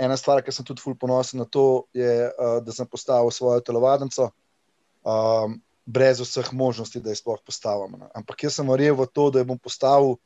[0.01, 3.63] ena stvar, ki sem tudi fully ponosen na to, je, uh, da sem postavil svojo
[3.65, 4.29] telovadnico,
[5.03, 5.57] um,
[5.89, 7.97] brez vseh možnosti, da jo sploh postavim.
[7.99, 8.09] Ne.
[8.15, 10.17] Ampak jaz sem verjel v to, da jo bom postavil,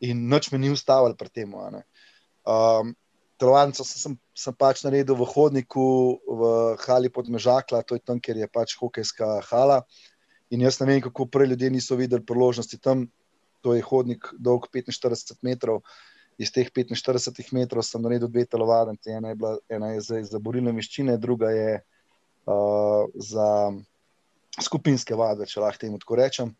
[0.00, 1.54] in noč me ni ustavil pri tem.
[1.56, 2.92] Um,
[3.40, 6.42] telovadnico sem, sem, pač naredil v hodniku, v
[6.84, 9.82] Hali pod Mežakla, to je tam, kjer je pač hokejska hala.
[10.52, 13.08] In jaz ne vem, kako prej ljudje niso videli priložnosti tam.
[13.64, 15.82] To je hodnik dolg 45 metrov
[16.38, 19.10] iz teh 45 metrov sem naredil dve telovadnice.
[19.10, 23.48] Ena je, bila, ena je za, za borilne veščine, druga je uh, za
[24.62, 26.52] skupinske vadbe, če lahko temu tako rečem.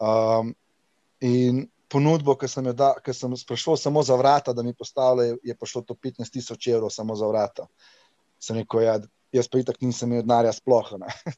[0.00, 0.52] Um,
[1.24, 5.56] in ponudbo, ki sem, da, ki sem sprašval samo za vrata, da mi postavljajo, je
[5.56, 7.68] prišlo to 15 tisoč evrov samo za vrata.
[8.42, 8.98] Sem rekel, ja,
[9.32, 10.92] jaz pa itak nisem imel denarja sploh.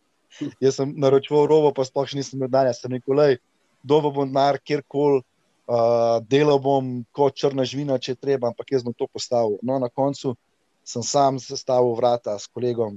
[0.64, 2.78] jaz sem naročil robo, pa sploh nisem imel denarja.
[2.78, 3.38] Sem rekel,
[3.82, 5.22] dobo bom denar kjerkoli.
[5.68, 9.59] Uh, delal bom kot črna živina, če treba, ampak jaz bom to postavil.
[9.61, 10.33] No, na koncu
[10.81, 12.94] sem sam sestavil vrata s kolegom,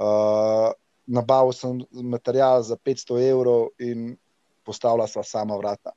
[0.00, 0.70] uh,
[1.04, 4.14] nabavil sem material za 500 evrov in
[4.64, 5.92] postavila sva sama vrata,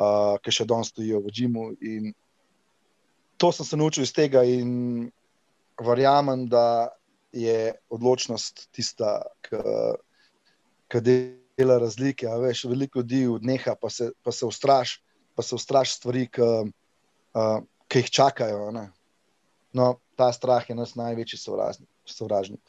[0.00, 1.66] uh, ki še danes stojijo v Džimu.
[3.44, 5.10] To sem se naučil iz tega in
[5.76, 6.96] verjamem, da
[7.36, 9.20] je odločnost tista,
[10.88, 12.24] ki dela razlike.
[12.40, 15.09] Veš, veliko ljudi odneha, pa se, pa se ustraši
[15.40, 18.72] pa se ustraši stvari, ki, uh, ki jih čakajo.
[19.72, 21.88] No, ta strah je nas največji sovražnik.
[22.04, 22.60] sovražnik.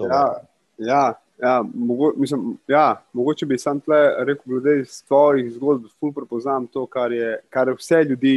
[0.00, 0.44] Ja,
[0.78, 6.12] ja, ja, mogo, mislim, ja, mogoče bi sam tle rekel, da iz tvojih zgodb zelo
[6.12, 8.36] prepoznam to, kar je, kar je vse ljudi.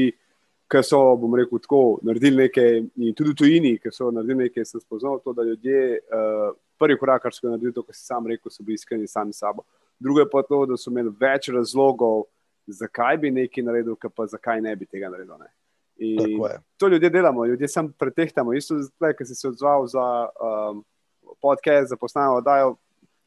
[0.67, 4.81] Ki so, bom rekel, tako naredili nekaj, in tudi tujini, ki so naredili nekaj, sem
[4.83, 8.51] spoznal to, da ljudje, uh, prvi korak, kar so naredili, to, kar si sam rekel,
[8.51, 9.63] so bili iskreni sami s sabo.
[9.99, 12.36] Drugo je pa to, da so imeli več razlogov, uh,
[12.67, 15.47] zakaj bi nekaj naredil, pa zakaj ne bi tega naredil.
[16.77, 18.53] To ljudje delamo, ljudje samo pretehtamo.
[18.53, 18.75] Isto,
[19.17, 20.83] ki si se odzval za um,
[21.41, 22.73] podcast, za posnavo, da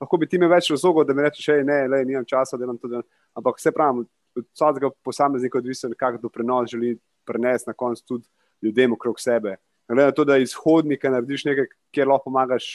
[0.01, 2.79] lahko bi ti imel več razlogov, da mi rečeš, da ne, le, nimam časa, delam
[2.79, 2.89] to.
[2.89, 3.07] Delam.
[3.35, 4.05] Ampak vse pravim,
[4.37, 8.27] od vsakega posameznika odvisno, kakšen doprinos želi prenesti na koncu tudi
[8.63, 9.57] ljudem okrog sebe.
[9.89, 12.69] Glede na to, da iz hodnika narediš nekaj, kjer lahko pomagaš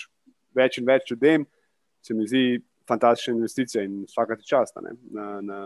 [0.56, 1.46] več in več ljudem,
[2.04, 5.60] se mi zdi fantastična investicija in vsakati čas na, na,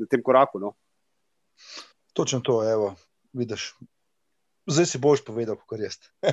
[0.00, 0.58] na tem koraku.
[0.58, 0.72] No.
[2.12, 2.94] Točno to, evo,
[3.32, 3.74] vidiš.
[4.70, 5.90] Zdaj si boš povedal, kako je.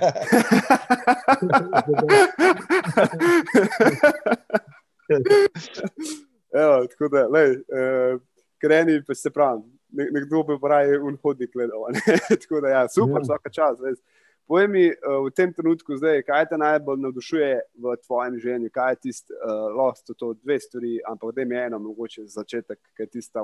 [6.53, 8.17] Evo, tako da, lej, eh,
[8.61, 11.79] kreni, pa se pravi, nekdo bi pravi, unhodnik gledal.
[12.41, 13.23] tako da, ja, super, mhm.
[13.23, 13.79] vsaka čas.
[13.81, 13.99] Res.
[14.47, 17.49] Povej mi v tem trenutku, zdaj, kaj te najbolj navdušuje
[17.83, 21.79] v tvojem življenju, kaj je tisto, uh, lahko to dve stvari, ampak da je eno,
[21.83, 23.43] mogoče za začetek, kaj je tisto,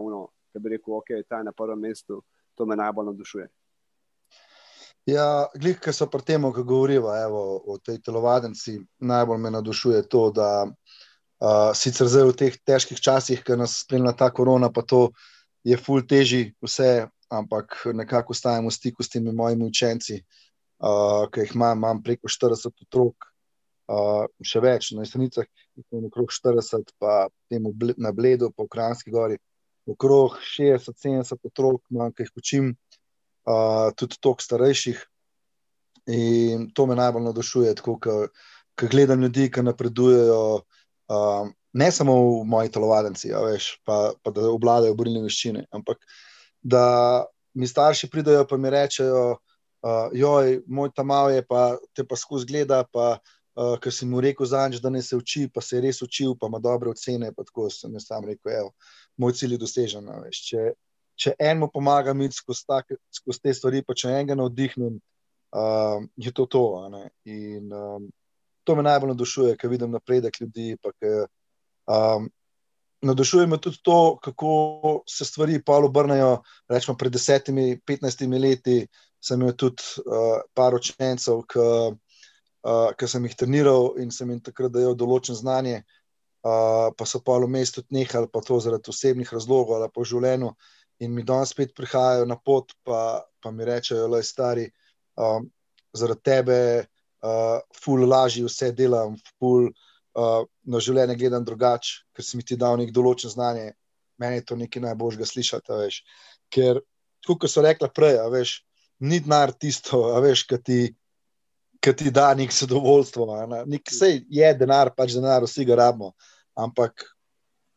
[0.55, 2.21] ki bi rekel, ok, ta je na prvem mestu,
[2.55, 3.47] to me najbolj navdušuje.
[5.11, 5.25] Ja,
[5.59, 7.11] glih, ki so pri tem, ko govorimo
[7.67, 13.43] o tej telovadnici, najbolj me navdušuje to, da uh, sicer zdaj v teh težkih časih,
[13.43, 15.09] ki nas spremlja ta korona, pa to
[15.67, 20.42] je ful teži vse, ampak nekako ostajamo v stiku s temi mojimi učenci, uh,
[21.31, 23.27] ki jih imam, imam preko 40 otrok,
[23.87, 25.47] uh, še več na Jesenicah,
[25.79, 29.39] imam okrog 40, pa temu na Bledu, po Ukrajinski gori,
[29.87, 35.01] okrog 60-70 otrok, imam, ki jih učim uh, tudi toliko starejših.
[36.11, 37.95] In to me najbolj navdušuje, ko
[38.91, 44.49] gledam ljudi, ki napredujejo, uh, ne samo v moji telovadnici, ja, veš, pa, pa da
[44.51, 46.03] obvladajo borilne veščine, ampak
[46.61, 49.23] da mi starši pridajo in mi rečejo,
[49.83, 52.83] uh, joj, moj tam mal je, pa te pa skozi gleda.
[52.91, 53.17] Pa,
[53.53, 56.31] Uh, ker si mu rekel, zanj, da ne se uči, pa se je res učil,
[56.33, 57.27] pa ima dobre ocene.
[57.37, 58.71] Tako sem jaz sam rekel, evo,
[59.21, 60.07] moj cilj je dosežen.
[60.33, 60.63] Če,
[61.13, 64.95] če enemu pomagam iti skozi, skozi te stvari, pa če enega navdihnem,
[65.53, 66.63] uh, je to to.
[67.29, 68.09] In um,
[68.65, 70.73] to me najbolj navdušuje, ker vidim napredek ljudi.
[71.85, 72.31] Um,
[73.03, 76.41] navdušuje me tudi to, kako se stvari pa obrnejo.
[76.69, 78.87] Rečemo, pred desetimi, petnajstimi leti
[79.23, 81.59] sem imel tudi uh, par učencev, ki
[83.03, 85.83] uh, sem jih treniral in sem jim takrat dajal določen znanje.
[86.43, 90.49] Uh, pa so pa v mestu nehali, pa to zaradi osebnih razlogov ali v življenju,
[90.99, 94.65] in mi danes spet prihajajo na pot, pa, pa mi rečejo, da je stari,
[95.15, 95.47] um,
[95.95, 96.59] zaradi tebe,
[97.23, 102.57] uh, ful lažje vse delam, ful uh, na življenje gledam drugače, ker si mi ti
[102.59, 103.71] dal nek določen znanje.
[104.21, 105.77] Meni je to nekaj najboljšega slišati.
[105.79, 106.01] Veš.
[106.53, 106.81] Ker,
[107.25, 108.59] kot so rekla prej, veš,
[109.03, 110.79] ni denar tisto, ki ti,
[111.81, 113.25] ti da nek zadovoljstvo.
[113.65, 116.13] Nek, sej je denar, pač denar, vsi ga rabimo.
[116.53, 117.07] Ampak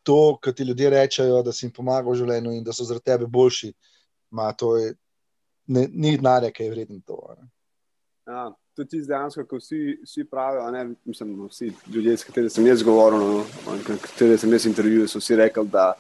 [0.07, 3.09] to, kar ti ljudje rečejo, da si jim pomaga v življenju in da so zaradi
[3.11, 3.73] tebe boljši,
[4.37, 4.93] ma, je,
[5.73, 7.17] ne, ni denarja, ki je vreden to.
[8.29, 12.67] Ja, tudi ti dejansko, ko vsi, vsi pravijo, ne, mislim, vsi ljudje, s katerimi sem
[12.67, 15.95] jaz govoril, no, katerimi sem jaz intervjuval, so vsi rekli, da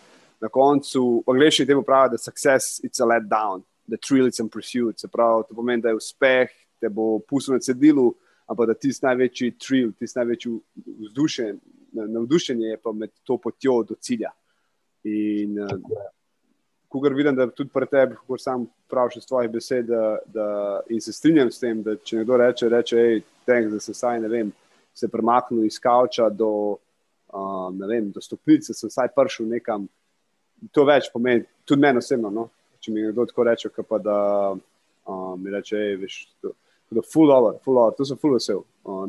[0.44, 4.42] na koncu, v angliščini temu pravijo, da success it's a let down, the thrill it's
[4.42, 5.00] a pursuit.
[5.00, 8.10] Se pravi, to pomeni, da je uspeh, te bo pustil na cedilu,
[8.46, 10.52] ampak da ti si največji thrill, ti si največji
[11.08, 11.60] vzdušen,
[11.96, 14.34] navdušenje je pa med to potjo do cilja.
[15.06, 15.70] In uh,
[17.00, 20.46] ko vidim, da tudi pri tebi, ko sam praviš iz tvojih besed, da, da,
[20.90, 24.20] in se strinjam s tem, da če nekdo reče, reče hej, tenk, da se saj
[24.20, 24.52] ne vem,
[24.94, 29.88] se premaknil iz kavča do, uh, vem, do stopnice, sem saj prišel nekam.
[30.72, 32.30] To več pomeni, tudi meni osebno.
[32.32, 32.48] No?
[32.80, 34.18] Če mi kdo tako reče, pa da
[34.54, 36.22] uh, mi reče, hej, veš.
[36.44, 36.56] To,
[36.86, 38.60] Da, full over, full over, to so full vesel,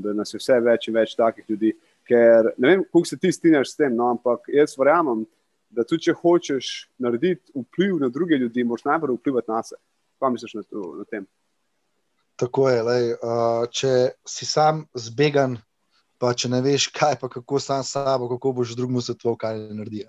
[0.01, 1.75] da nas je vse več in več takih ljudi,
[2.07, 5.25] Ker ne vem, kako se ti strinjaš s tem, no, ampak jaz verjamem,
[5.77, 9.83] da tudi če hočeš narediti vpliv na druge ljudi, moraš najprej vplivati na sebe.
[10.17, 11.27] Kaj misliš na, to, na tem?
[12.41, 12.79] Tako je.
[12.87, 13.93] Lej, uh, če
[14.25, 15.59] si sam zbegan,
[16.17, 19.61] pa če ne veš, kaj pa kako sam s sabo, kako boš drugemu svetoval, kaj
[19.61, 20.03] ne naredi.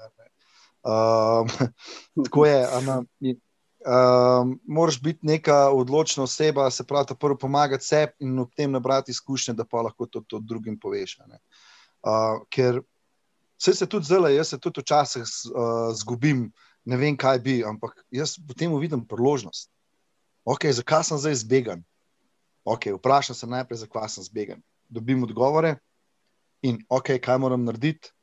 [0.88, 1.44] Uh,
[2.24, 2.64] tako je.
[3.78, 9.12] Uh, moraš biti neka odločna oseba, se pravi, prvo pomagati sebi in ob tem nabrati
[9.12, 11.18] izkušnje, da pa lahko to, to drugim poveš.
[11.28, 11.40] Ne.
[12.02, 12.80] Uh, ker
[13.58, 16.52] vse se tudi zelo, jaz se tudi včasih uh, zgubim,
[16.84, 19.70] ne vem, kaj bi, ampak jaz v tem vidim priložnost.
[20.44, 21.82] Ok, zakaj sem zdaj zbegan?
[22.64, 24.62] Ok, vprašam se najprej, zakaj sem zbegan.
[24.88, 25.76] Dobim odgovore
[26.62, 28.14] in ok, kaj moram narediti.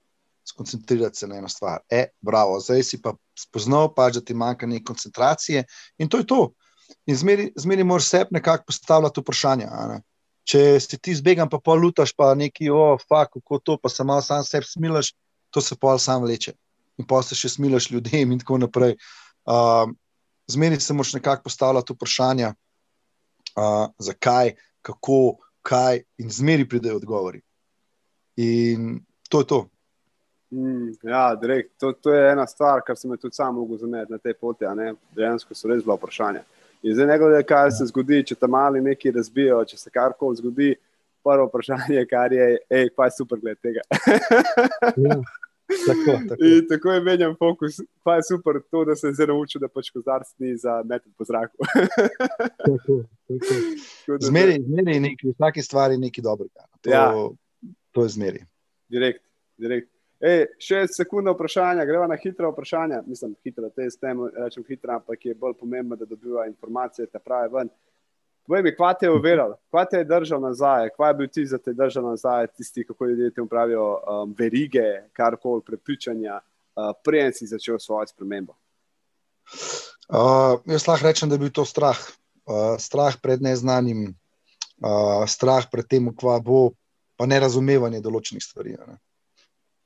[0.46, 1.80] Skoncentrirati se na eno stvar.
[1.90, 5.64] E, bravo, zdaj si pa spoznal, pač, da ti manjka nekaj koncentracije,
[5.98, 6.42] in to je to.
[7.10, 7.18] In
[7.58, 9.70] zmeri moraš sebi nekako postavljati vprašanja.
[9.90, 10.04] Ne?
[10.46, 13.90] če si ti zbegan, pa pol lutaš, pa neki, o, oh, fuk, kako to, pa
[13.90, 15.12] se malo sam sebi smilaš,
[15.56, 16.52] to se pol sam vleče.
[17.00, 18.98] In pa se še smilaš ljudem, in tako naprej.
[19.48, 19.88] Uh,
[20.48, 22.52] Zmeri se moraš nekako postavljati vprašanja,
[23.58, 24.52] uh, zakaj,
[24.86, 27.42] kako, kaj, in zmeri pridejo odgovori.
[28.38, 29.60] In to je to.
[30.54, 34.20] Mm, ja, direkt, to, to je ena stvar, kar sem tudi sam mogel zameriti na
[34.22, 34.68] tej poti.
[35.16, 36.44] Dejansko so res bila vprašanja.
[36.84, 40.38] In zdaj, ne glede kaj se zgodi, če tam mali nekaj razbijo, če se karkoli
[40.44, 40.76] zgodi,
[41.26, 43.82] prvo vprašanje, kar je, hej, pa je super gled tega.
[45.08, 45.18] ja.
[45.88, 46.46] Tako, tako.
[46.46, 49.90] In tako je menjam fokus, pa je super to, da se zdaj naučil, da pač
[49.94, 51.58] kozarc ni za meter po zraku.
[54.30, 56.68] zmeri, zmeri nekaj, v vsaki stvari nekaj dobrega.
[56.82, 57.06] To, ja.
[57.92, 58.46] to je zmeri.
[58.90, 59.24] Direkt,
[59.58, 59.90] direkt.
[60.26, 63.02] Ej, še sekunda vprašanja, greva na hitro vprašanje.
[63.08, 67.20] Mislim, hitro, te s tem rečem hitro, ampak je bolj pomembno, da dobiva informacije, te
[67.20, 67.70] prave ven.
[67.70, 67.95] Povej
[68.48, 71.58] mi, kva te je uveral, kva te je držal nazaj, kva je bil ti za
[71.58, 77.50] te držal nazaj, tisti, kako ljudje te upravijo, um, verige, karkoli, prepričanja, uh, preden si
[77.50, 78.54] začel svojo spremembo?
[80.10, 82.00] Uh, jaz lahko rečem, da je bil to strah.
[82.46, 84.12] Uh, strah pred neznanim,
[84.86, 86.76] uh, strah pred tem, kva bo,
[87.18, 88.76] pa nerazumevanje določenih stvari.
[88.78, 89.00] Ne.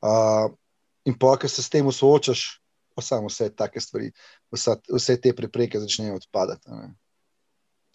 [0.03, 0.49] Uh,
[1.07, 2.59] in pa, ker se s tem soočaš,
[2.95, 4.11] pa samo vse te stvari,
[4.51, 6.67] vse, vse te prepreke začnejo odpadati.
[6.71, 6.91] Ne.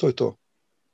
[0.00, 0.30] To je to.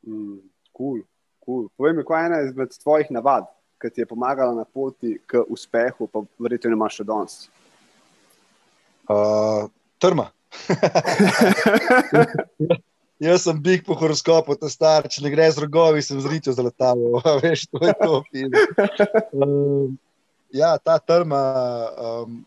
[0.06, 0.38] Mm,
[0.76, 1.00] cool,
[1.44, 1.68] cool.
[1.76, 3.48] Povej mi, kaj je ena izmed tvojih navad,
[3.80, 7.40] ki ti je pomagala na poti k uspehu, pa verjetno imaš še danes?
[9.10, 9.66] Uh,
[9.98, 10.30] trma.
[13.20, 16.64] Jaz sem big po horoskopu, ta star, če ne gre z rogovi, sem zričal za
[16.64, 17.20] letalo.
[17.42, 18.14] Veš, to je to.
[19.36, 19.98] Um,
[20.56, 21.40] ja, ta trma,
[22.00, 22.38] um,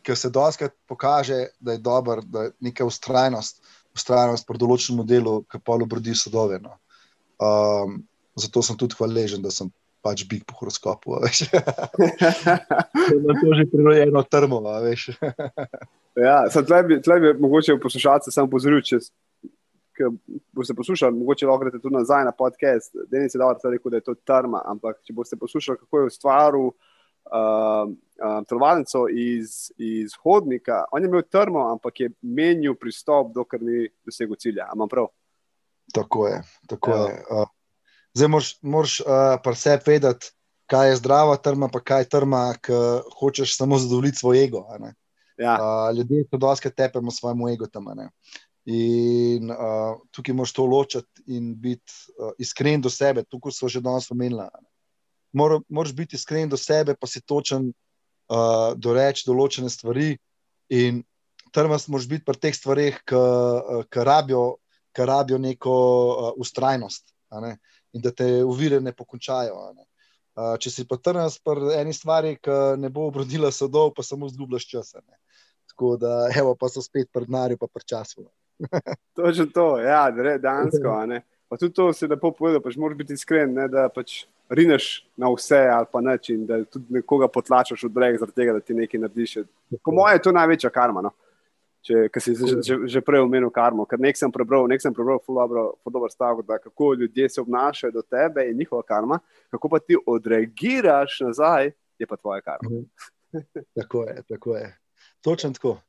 [0.00, 3.60] ki se doskrat pokaže, da je dober, da je neka ustrajnost,
[3.92, 6.56] ustrajnost pri določenem delu, ki pa obrodi sodove.
[6.64, 6.78] No.
[7.40, 8.02] Um,
[8.36, 9.70] zato sem tudi hvaležen, da sem
[10.02, 11.14] pač big po horoskopu.
[13.26, 14.58] Na to že prirojeno trmo.
[16.26, 18.98] ja, tle bi, tle bi mogoče poslušalce samo pozoril, če
[20.52, 22.90] boste poslušali, mogoče lahko greste tudi nazaj na podcast.
[23.10, 26.66] Denis je dal rekel, da je to trma, ampak če boste poslušali, kako je ustvaril
[26.66, 26.74] uh,
[27.86, 33.88] uh, telovadnico iz, iz hodnika, on je imel trmo, ampak je menil pristop, dokler ni
[34.06, 34.70] dosegel cilja.
[34.72, 35.12] Ampak prav.
[35.92, 36.42] Tako je.
[36.68, 36.96] Tako ja.
[36.96, 37.24] je.
[37.30, 37.48] Uh,
[38.14, 38.28] zdaj
[38.62, 39.06] moraš uh,
[39.44, 40.32] pa vse vedeti,
[40.66, 42.72] kaj je zdrava trma, pa kaj je trma, ki
[43.18, 44.66] hočeš samo zadovoljiti svoj ego.
[45.38, 45.56] Ja.
[45.60, 47.86] Uh, ljudje to doske tepemo svojemu ego tam.
[48.64, 53.80] In uh, tukaj moraš to ločiti in biti uh, iskren do sebe, tukaj smo že
[53.80, 54.46] danes omenili.
[55.32, 60.16] Mor, moraš biti iskren do sebe, pa si točen uh, do reči določene stvari.
[60.72, 61.02] In
[61.52, 64.61] trmast moraš biti pri teh stvarih, ki rabijo
[64.92, 67.56] ki rabijo neko uh, ustrajnost ne?
[67.92, 69.56] in da te uvire ne pokončajo.
[69.76, 69.86] Ne?
[70.32, 74.28] Uh, če si pa trnil pri eni stvari, ki ne bo obrodila sadov, pa samo
[74.32, 74.94] zgubljaš čas.
[75.72, 78.28] Tako da, evo, pa so spet pred nami, pa pred časom.
[79.16, 80.96] to je že to, ja, dejansko.
[81.52, 85.28] Pa tudi to si lepo povedal, pač moraš biti iskren, ne, da pač rineš na
[85.28, 89.00] vse ali pa način, da tudi nekoga potlačaš od brega, zaradi tega, da ti nekaj
[89.00, 89.34] narediš.
[89.84, 91.02] Po mojem je to največja karma.
[91.04, 91.12] No?
[91.82, 93.86] Če si že, že, že prej omenil karmo.
[93.90, 97.92] Ker nek sem prebral, nek sem prebral, dobro, dobro stavek, da kako ljudje se obnašajo
[97.92, 99.18] do tebe in njihova karma,
[99.50, 102.70] kako pa ti odreagiraš nazaj, je pa tvoja karma.
[102.70, 102.84] Mhm.
[103.78, 104.68] tako je, tako je.
[105.20, 105.80] Točno tako.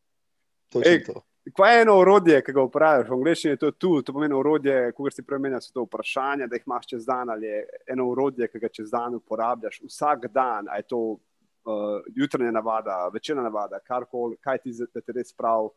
[0.70, 1.22] Točno Ej, to.
[1.58, 3.10] Kaj je eno orodje, ki ga uporabljaš?
[3.10, 6.48] V angleščini je to tool, to pomeni orodje, kot si prej omenil, so to vprašanja,
[6.48, 10.30] da jih imaš čez dan ali je eno orodje, ki ga čez dan uporabljaš vsak
[10.32, 15.36] dan, ali je to uh, jutranja navada, večerna navada, karkoli, kaj ti, da te res
[15.36, 15.70] pravi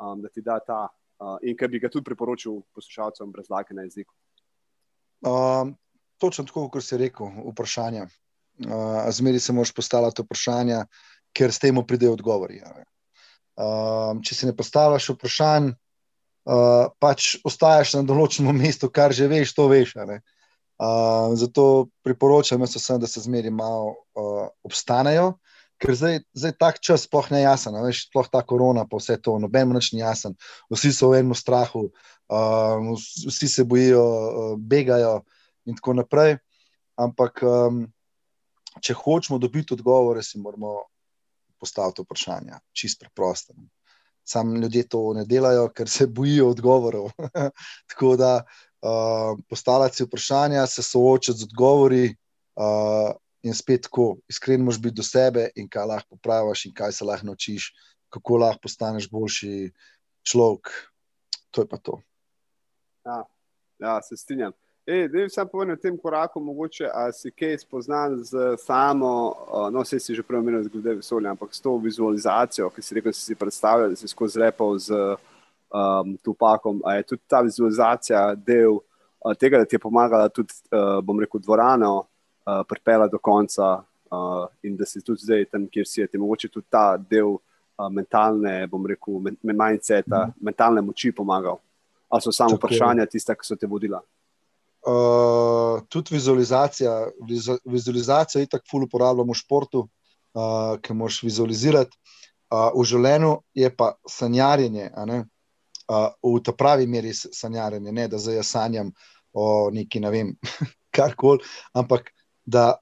[0.00, 0.88] um, da ti da ta,
[1.20, 4.14] uh, in kaj bi ga tudi priporočil poslušalcem brez lake na jeziku.
[5.20, 5.76] Um,
[6.18, 8.06] točno tako, kot si rekel, vprašanje.
[8.60, 10.84] Uh, Zmeri se moraš postavljati vprašanja,
[11.36, 12.60] ker s tem pridejo odgovori.
[13.60, 19.54] Um, če si ne postaviš vprašanj, uh, pač ostaješ na določenem mestu, kar že veš,
[19.56, 19.94] to veš.
[19.96, 25.34] Uh, zato priporočam, da se zmeri malo uh, obstanejo,
[25.80, 29.38] ker zdaj, zdaj tak čas sploh ne jasen, veš, sploh ta korona, pa vse to,
[29.40, 30.36] noben več ni jasen.
[30.72, 31.88] Vsi so v enem strahu,
[32.28, 35.20] um, vsi se bojijo, uh, begajo
[35.64, 36.36] in tako naprej.
[37.00, 37.86] Ampak, um,
[38.84, 40.82] če hočemo dobiti odgovore, si moramo
[41.60, 43.56] postaviti vprašanja, čist preprosto.
[44.24, 47.08] Sam ljudje to ne delajo, ker se bojijo odgovorov.
[47.90, 52.04] tako da uh, postavljati vprašanja, se soočati z odgovori.
[52.60, 56.92] Uh, in spet tako, iskren moš biti do sebe in kaj lahko popraviš, in kaj
[56.92, 57.70] se lahko naučiš,
[58.12, 59.70] kako lahko postaneš boljši
[60.22, 60.72] človek.
[61.50, 62.00] To je pa to.
[63.06, 63.24] Ja,
[63.78, 64.52] ja se strinjam.
[64.86, 69.36] Da bi sam povedal v tem koraku, mogoče si kaj spoznan z samo,
[69.70, 73.12] no, vse si že prej omenil, glede vesolja, ampak s to vizualizacijo, ki si rekel,
[73.12, 74.90] si si predstavljal, da si skozi repel z
[75.70, 76.82] um, Tupakom.
[76.84, 81.20] A je tudi ta vizualizacija del uh, tega, da ti je pomagala tudi, uh, bom
[81.20, 82.09] rekel, dvorano,
[82.50, 86.18] uh, pripela do konca uh, in da si tudi zdaj tam, kjer si je, ti
[86.18, 90.38] mogoče tudi ta del uh, mentalne, bom rekel, men mindseta, mm.
[90.44, 91.60] mentalne moči pomagal.
[92.10, 94.00] Ali so samo vprašanja tiste, ki so te vodila?
[94.80, 96.94] Uh, tudi vizualizacija.
[97.64, 99.84] Vizualizacija je tako ful uporabljamo v športu,
[100.34, 101.96] uh, ki moš vizualizirati.
[102.50, 108.42] Uh, v življenju je pa sanjarjenje, uh, v ta pravi meri sanjarjenje, ne da zdaj
[108.42, 108.90] sanjam
[109.32, 110.32] o neki, ne vem,
[110.96, 111.46] karkoli,
[111.78, 112.10] ampak
[112.44, 112.78] da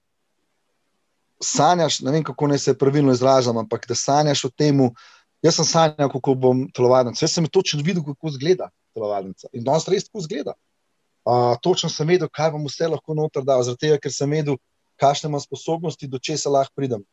[1.40, 4.88] sanjaš, ne vem, kako naj se pravilno izražam, ampak da sanjaš o tem.
[5.42, 7.22] Jaz sem sanjal, kako bom telovadnica.
[7.24, 9.48] Jaz sem točno videl, kako izgleda telovadnica.
[9.52, 10.56] In danes res tako izgleda.
[11.28, 14.56] Uh, točno sem vedel, kaj bom vse lahko noter dal, zaradi tega, ker sem vedel,
[14.98, 17.04] kakšne imam sposobnosti, do česa lahko pridem.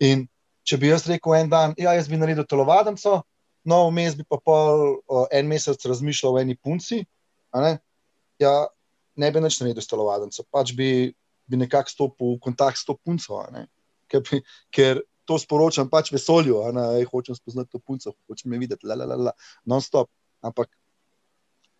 [0.00, 0.24] In
[0.66, 3.20] če bi jaz rekel en dan, ja, jaz bi naredil telovadnico,
[3.66, 7.02] no, vmes bi pa pol uh, en mesec razmišljal o eni punci,
[7.56, 7.72] ne?
[8.40, 8.54] Ja,
[9.16, 10.88] ne bi več naredil telovadnico, pač bi,
[11.46, 13.42] bi nekako stopil v kontakt s to punco.
[14.10, 14.22] Ker,
[14.74, 19.08] ker to sporočam pač vesolju, da hočem spoznati to punco, hočem je videti, la, la,
[19.12, 19.34] la, la,
[19.66, 20.10] non-stop.
[20.46, 20.70] Ampak,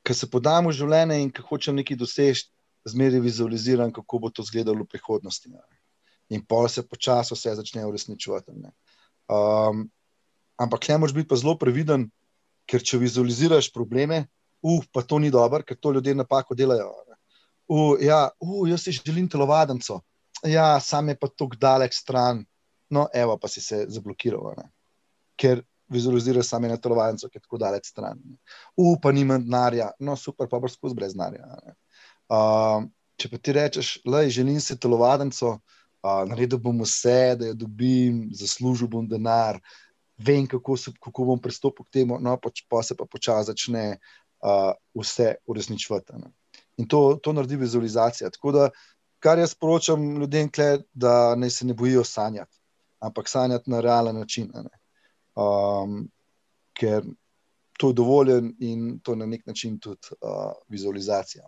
[0.07, 2.51] ker se podam v življenje in ker hočem nekaj doseči,
[2.87, 5.51] zmeraj vizualiziram, kako bo to izgledalo v prihodnosti.
[5.51, 5.63] Ne.
[6.31, 8.55] In pol se počasi vse začne uresničevati.
[9.27, 9.87] Um,
[10.59, 12.09] ampak, le moraš biti pa zelo previden,
[12.67, 14.25] ker če vizualiziraš probleme,
[14.63, 16.93] uh, pa to ni dobro, ker to ljudje napako delajo.
[17.69, 20.01] Uh, ja, uh, jaz si želim telovadnico.
[20.45, 22.45] Ja, sam je pa tako dalek stran
[22.91, 24.71] no, evo, pa si se zablokiral, ne?
[25.37, 25.63] ker
[25.93, 28.21] vizualiziraš sami na telovadnico, ki je tako daleč stran.
[28.77, 31.45] Upa, nima denarja, no super, pa skozi brez denarja.
[32.27, 32.87] Uh,
[33.21, 38.27] če pa ti rečeš, da želim si telovadnico, uh, naredil bom vse, da jo dobim,
[38.35, 39.61] zaslužil bom denar,
[40.17, 43.87] vem, kako, se, kako bom pristopil k temu, no pa, pa se pa počasi začne
[44.41, 46.25] uh, vse uresničevati.
[46.77, 48.31] In to, to naredi vizualizacija.
[48.31, 48.69] Tako da,
[49.19, 52.57] kar jaz sporočam ljudem, kle, da ne se ne bojijo sanjati
[53.07, 54.53] ampak sanjati na realen način.
[55.37, 56.09] Um,
[56.73, 57.03] ker
[57.79, 61.45] to je dovoljen in to je na nek način tudi uh, vizualizacija.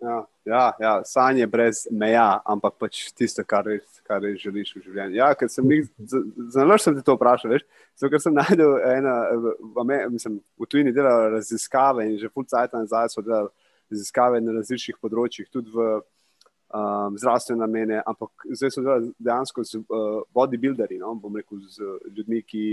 [0.00, 4.84] Ja, ja, ja, sanje brez meja, ampak pač tisto, kar, res, kar res želiš v
[4.86, 5.18] življenju.
[5.18, 7.66] Ja, Zanimivo sem te to vprašal, veš,
[8.00, 9.16] zato, ker sem najdel ena,
[9.60, 13.52] v, mislim, v tujini delal raziskave in že pol cajta nazaj so delali
[13.90, 18.84] raziskave na različnih področjih, tudi v um, zdravstvene namene, ampak zdaj so
[19.18, 22.64] dejansko z uh, bodybuilderji, no, bom rekel, z ljudmi, ki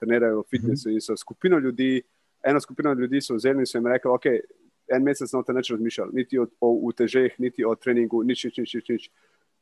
[0.00, 0.96] trenirajo v fitnessu mm -hmm.
[0.96, 2.02] in so skupino ljudi.
[2.44, 4.26] Eno skupino ljudi so vzeli in so jim rekli, ok,
[4.88, 8.88] en mesec noče več razmišljati, niti o, o utežeh, niti o treningu, nič, nič, nič,
[8.88, 9.10] nič.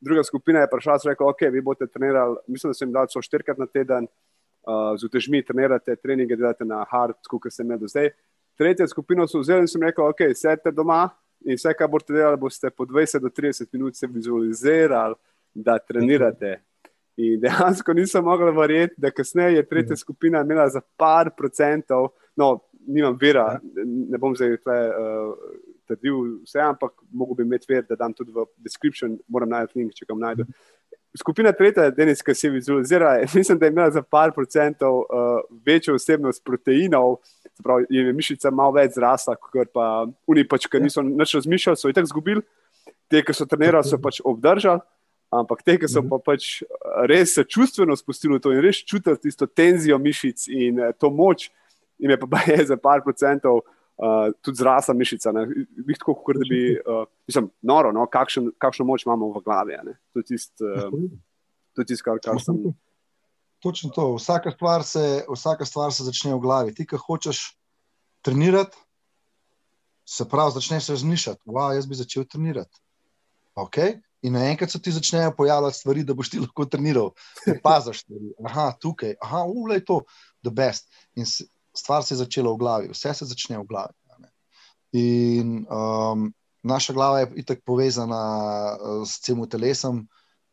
[0.01, 3.09] Druga skupina je prišla in rekla, ok, vi boste trenirali, mislim, da sem jim dal
[3.11, 7.79] so štirikrat na teden, uh, z utežmi trenirate, treninge delate na hard, kot sem imel
[7.79, 8.13] do zdaj.
[8.59, 11.07] Tretja skupina so vzeli in so jim rekli, ok, sedite doma,
[11.47, 15.15] In vse, kar boste delali, boste po 20 do 30 minut se vizualizirali,
[15.55, 16.59] da trenirate.
[17.19, 20.03] In dejansko nisem mogel verjeti, da kasneje je tretja mhm.
[20.03, 25.33] skupina imela za par procentov, no, nimam vera, ne bom zdaj tle, uh,
[25.89, 29.95] trdil vse, ampak mogo bi imeti ver, da dam tudi v description, moram najti link,
[29.95, 30.53] če ga najdem.
[31.17, 35.95] Skupina tretja, Denis, ki se vizualizira, mislim, da je imela za par procentov uh, večjo
[35.95, 37.17] osebnost proteinov,
[37.65, 41.89] pravi, je mišica malo več zrasla, kot pa oni, pač, ki niso več razmišljali, so
[41.89, 42.45] jih tako izgubili.
[43.09, 44.85] Te, ki so trenirali, so pač obdržali,
[45.33, 46.51] ampak te, ki so pa pač
[47.09, 51.49] res se čustveno spustili to in res čutili tisto tenzijo mišic in uh, to moč,
[51.99, 53.65] jim je pa je za par procentov.
[53.65, 53.78] Uh,
[54.43, 55.33] tudi zrasla mišica,
[55.87, 59.79] bi tako, kot da bi, uh, mislim, noro, no, kakšen, kakšno moč imamo v glavi.
[60.13, 62.61] To je tisto, uh, tist, kar, kar sem.
[63.59, 64.13] Točno to.
[64.15, 66.75] Vsaka stvar, se, vsaka stvar se začne v glavi.
[66.75, 67.41] Ti, ki hočeš
[68.23, 68.79] trenirati,
[70.09, 71.43] se pravi, začneš razmišljati.
[71.51, 72.79] Wow, jaz bi začel trenirati.
[73.59, 73.99] Okay?
[74.23, 77.11] In naenkrat se ti začnejo pojavljati stvari, da boš ti lahko treniral.
[77.67, 78.33] Paziš stvari.
[78.47, 80.01] Aha, tukaj, aha, ule je to,
[80.47, 80.89] the best.
[81.15, 81.27] In
[81.79, 83.95] stvar se je začela v glavi, vse se začne v glavi.
[84.93, 86.29] In um,
[86.63, 88.23] naša glava je itak povezana
[88.77, 90.07] uh, s celim telesom.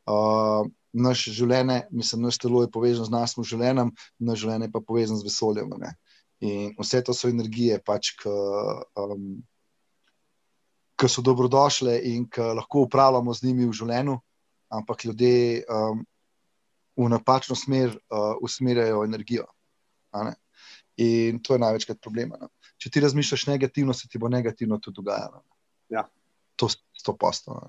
[0.06, 5.20] Uh, naš življenje, mislim, naš telo je povezano z našim življenjem, naš življenje pa povezano
[5.20, 5.74] z vesoljem.
[5.82, 5.92] Ne?
[6.46, 8.32] In vse to so energije, pač, ki
[9.02, 9.26] um,
[11.08, 14.16] so dobrodošle in ki lahko upravljamo z njimi v življenju,
[14.76, 16.06] ampak ljudje um,
[16.96, 19.48] v napačno smer uh, usmerjajo energijo.
[20.98, 22.36] In to je največkrat problem.
[22.39, 22.48] Ne?
[22.80, 25.41] Če ti razmišljaš negativno, se ti bo negativno tudi dogajalo.
[25.91, 26.06] Ja.
[26.56, 27.60] To je sto postov.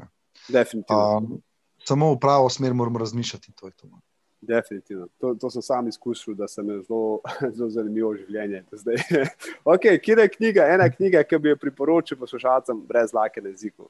[0.48, 1.16] Definitivno.
[1.16, 1.40] Um,
[1.84, 3.52] samo v pravo smer moramo razmišljati.
[3.52, 3.88] To to.
[4.40, 5.08] Definitivno.
[5.18, 7.20] To, to sem sam izkusil, da se mi je zelo,
[7.56, 8.62] zelo zanimivo življenje.
[9.74, 13.88] okay, kje je knjiga, ena knjiga, ki bi jo priporočil poslušalcem brez lake na jeziku?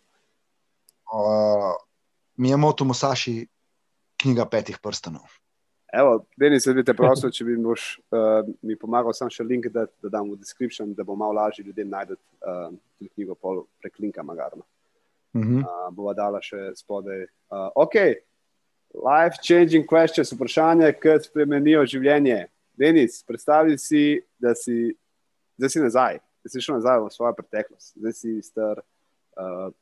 [1.13, 1.75] Uh,
[2.37, 3.47] mi je moto Musaši,
[4.23, 5.29] knjiga petih prstanov.
[5.93, 10.11] Evo, Denis, sedite prosto, če bi mož, uh, mi pomagal sam še link, da, da
[10.19, 13.37] dam v description, da bo malo lažje ljudem najdete uh, to knjigo
[13.83, 14.65] prek linka magarno.
[15.37, 15.61] Uh -huh.
[15.63, 17.27] uh, bova dala še spodaj.
[17.51, 17.95] Uh, ok,
[18.95, 22.47] life changing questions, vprašanje, ki spremenijo življenje.
[22.77, 24.97] Denis, predstavljaj si, da si,
[25.57, 28.83] da si nazaj, da si šel nazaj v svojo preteklost, da si star,
[29.39, 29.73] uh,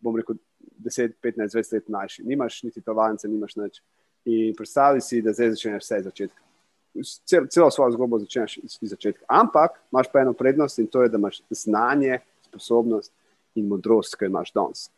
[0.00, 0.34] bom rekel,
[0.80, 2.22] 10, 15, 20 let mlajši.
[2.24, 3.82] Nimaš niti tovarnice, nimaš nič.
[4.24, 6.42] In predstavljaj si, da zdaj začneš vse iz začetka.
[7.24, 9.24] Cel, celo svojo zgodbo začneš iz začetka.
[9.28, 12.18] Ampak imaš pa eno prednost in to je, da imaš znanje,
[12.50, 13.12] sposobnost
[13.54, 14.90] in modrost, ki jo imaš danes.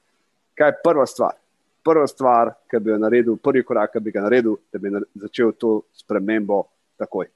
[0.58, 1.36] Kaj je prva stvar?
[1.84, 5.52] Prva stvar, ki bi jo naredil, prvi korak, ki bi ga naredil, da bi začel
[5.58, 6.62] to spremembo
[7.00, 7.30] takoj.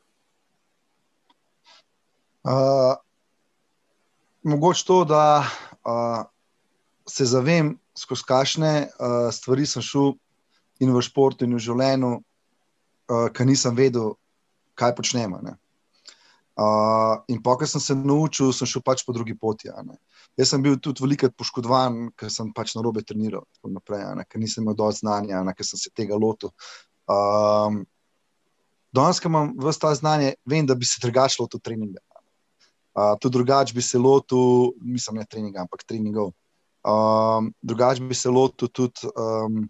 [2.47, 2.95] Uh,
[4.47, 6.23] mogoče to, da uh,
[7.07, 10.15] se zavem, skozi kakšne uh, stvari sem šel
[10.81, 14.15] in v športu, in v življenju, uh, ki nisem vedel,
[14.77, 15.41] kaj počnemo.
[16.57, 19.69] Uh, in pa, ker sem se naučil, sem šel pač po drugi poti.
[20.37, 24.65] Jaz sem bil tudi veliko poškodovan, ker sem pač na robe treniral, naprej, ker nisem
[24.65, 26.53] imel dovolj znanja, ker sem se tega lotil.
[27.13, 27.85] Um,
[28.93, 32.01] danes, ko imam vse ta znanje, vem, da bi se drugače lotil treninga.
[32.97, 36.33] Uh, tudi drugače bi se lotil, nisem ne treninga, ampak treningov.
[36.87, 39.67] Um, drugače bi se lotil tudi um,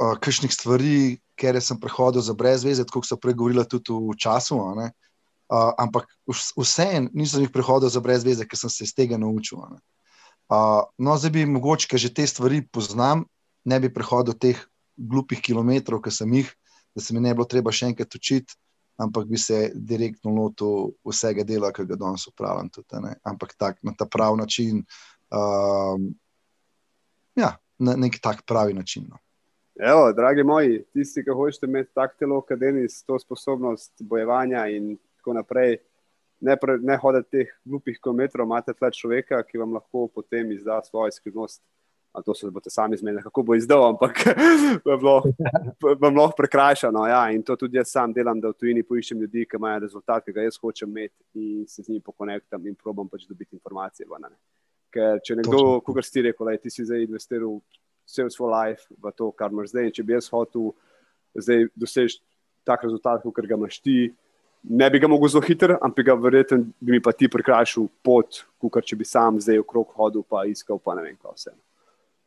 [0.00, 4.56] uh, kakšnih stvari, ker sem prehodil za brezveze, kot so pregovorili tudi v času.
[4.56, 6.08] Uh, ampak
[6.58, 9.60] vseeno nisem jih prehodil za brezveze, ker sem se iz tega naučil.
[10.46, 13.26] Uh, no, zdaj bi mogoče, ker že te stvari poznam,
[13.64, 14.58] ne bi prehodil teh
[14.96, 16.52] glupih kilometrov, ki sem jih,
[16.96, 18.56] da se mi ne bi bilo treba še enkrat učiti,
[18.96, 22.70] ampak bi se direktno lotil vsega dela, ki ga danes upravljam.
[22.72, 24.80] Tudi, ampak tak, na ta pravi način,
[25.36, 26.00] uh,
[27.36, 29.10] ja, na nek tak pravi način.
[29.10, 29.20] No.
[29.78, 34.94] Evo, dragi moji, tisti, ki hočete imeti tak telo, kot Denis, to sposobnost bojevanja in
[35.18, 35.76] tako naprej,
[36.40, 40.80] ne, pre, ne hoditi teh glupih kilometrov, imate tle človeka, ki vam lahko potem izda
[40.84, 41.60] svojo skrivnost.
[42.16, 44.22] A to se boste sami zmenili, kako bo izdal, ampak
[46.02, 47.04] vam lahko prekrajšano.
[47.04, 50.24] Ja, in to tudi jaz sam delam, da v tujini poiščem ljudi, ki imajo rezultat,
[50.24, 54.08] ki ga jaz hočem imeti in se z njimi pokonektam in probam pač dobiti informacije.
[54.96, 57.60] Ker če nekdo, kot ste rekli, ti si zdaj investiral
[58.06, 59.90] vse svoj life v to, kar imaš zdaj.
[59.90, 60.70] In če bi jaz hotel
[61.34, 62.22] zdaj doseči
[62.66, 64.10] tak rezultat, kot ga imaš ti,
[64.66, 68.42] ne bi ga mogel zelo hitro, ampak ga verjetno bi mi pa ti prikrajšal pot,
[68.58, 71.54] kot če bi sam zdaj okrog hodil pa iskal, pa ne vem, kaj vse.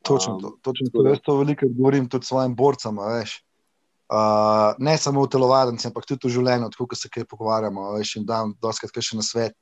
[0.08, 0.56] Točno to.
[0.64, 1.04] Točno to.
[1.10, 2.98] Jaz to veliko govorim tudi svojim borcem.
[3.00, 7.92] Uh, ne samo v telovadnici, ampak tudi v življenju, tako se kaj pogovarjamo.
[8.00, 9.58] Veš, in da, doskrat, še na svet.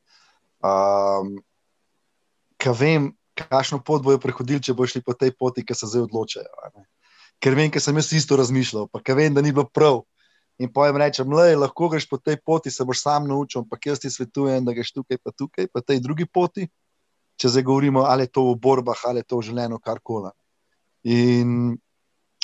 [0.63, 1.38] Um,
[2.57, 6.07] Kaj vem, kakšno pot bojo prehodili, če bo šli po tej poti, ki se zdaj
[6.07, 6.69] odločajo.
[7.43, 10.01] Ker vem, ker sem jaz isto razmišljal, pa ker vem, da ni bilo prav.
[10.57, 14.01] In pojem rečem, le, lahko greš po tej poti, se boš sam naučil, ampak jaz
[14.01, 16.65] ti svetujem, da greš tukaj, pa tukaj, pa tej drugi poti.
[17.38, 20.31] Če zdaj govorimo, ali je to v borbah, ali je to v življenju, kar koli.
[21.05, 21.77] In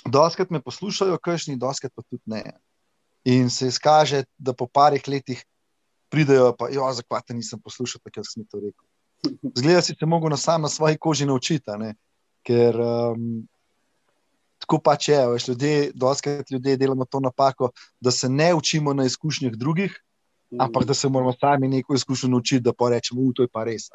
[0.06, 2.44] doskrat me poslušajo, kršni, doskrat pa tudi ne.
[3.26, 5.42] In se izkaže, da po parih letih
[6.14, 8.86] pridejo, pa jo, zakaj te nisem poslušal, tako sem to rekel.
[9.56, 11.72] Zgleda si se mogel na sam na svoji koži naučiti.
[12.44, 13.48] Ker um,
[14.60, 17.70] tako pač je, veš, ljudje, doskrat ljudje delamo to napako,
[18.00, 19.96] da se ne učimo na izkušnjah drugih,
[20.52, 20.62] mm.
[20.62, 23.64] ampak da se moramo sami neko izkušnjo naučiti, da pa rečemo, da je to pa
[23.64, 23.90] res.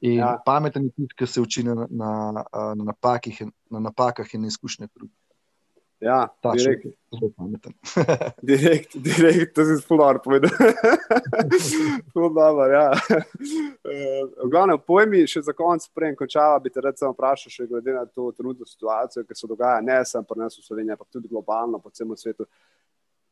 [0.00, 0.38] In ja.
[0.44, 5.16] pameten je tudi, ki se uči na, na, na, napakih, na napakah in izkušnjah drugih.
[6.00, 6.86] Ja, direkt.
[7.10, 7.74] Zelo pameten.
[8.50, 10.50] direkt, direkt, to si sploh povedal.
[12.14, 12.90] Dobro, ja.
[12.90, 17.92] Uh, glavno, pojmi še za konec, prej končava, bi te rad samo vprašal, še glede
[17.92, 21.28] na to trenutno situacijo, ki se dogaja ne samo pri nas v Sloveniji, ampak tudi
[21.28, 22.48] globalno po celem svetu.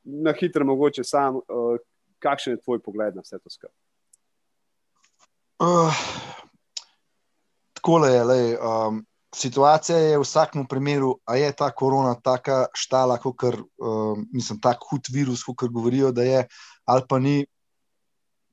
[0.04, 1.80] Na hitro, mogoče sam, uh,
[2.20, 3.72] kakšen je tvoj pogled na vse to skupaj?
[5.58, 6.04] Uh,
[7.78, 8.42] Tako je, le.
[8.60, 14.24] Um, situacija je v vsakem primeru, a je ta korona taka štala, kot um, ehm,
[14.32, 16.46] mislim, tako hud virus, kot govorijo, da je,
[16.84, 17.46] ali pa ni.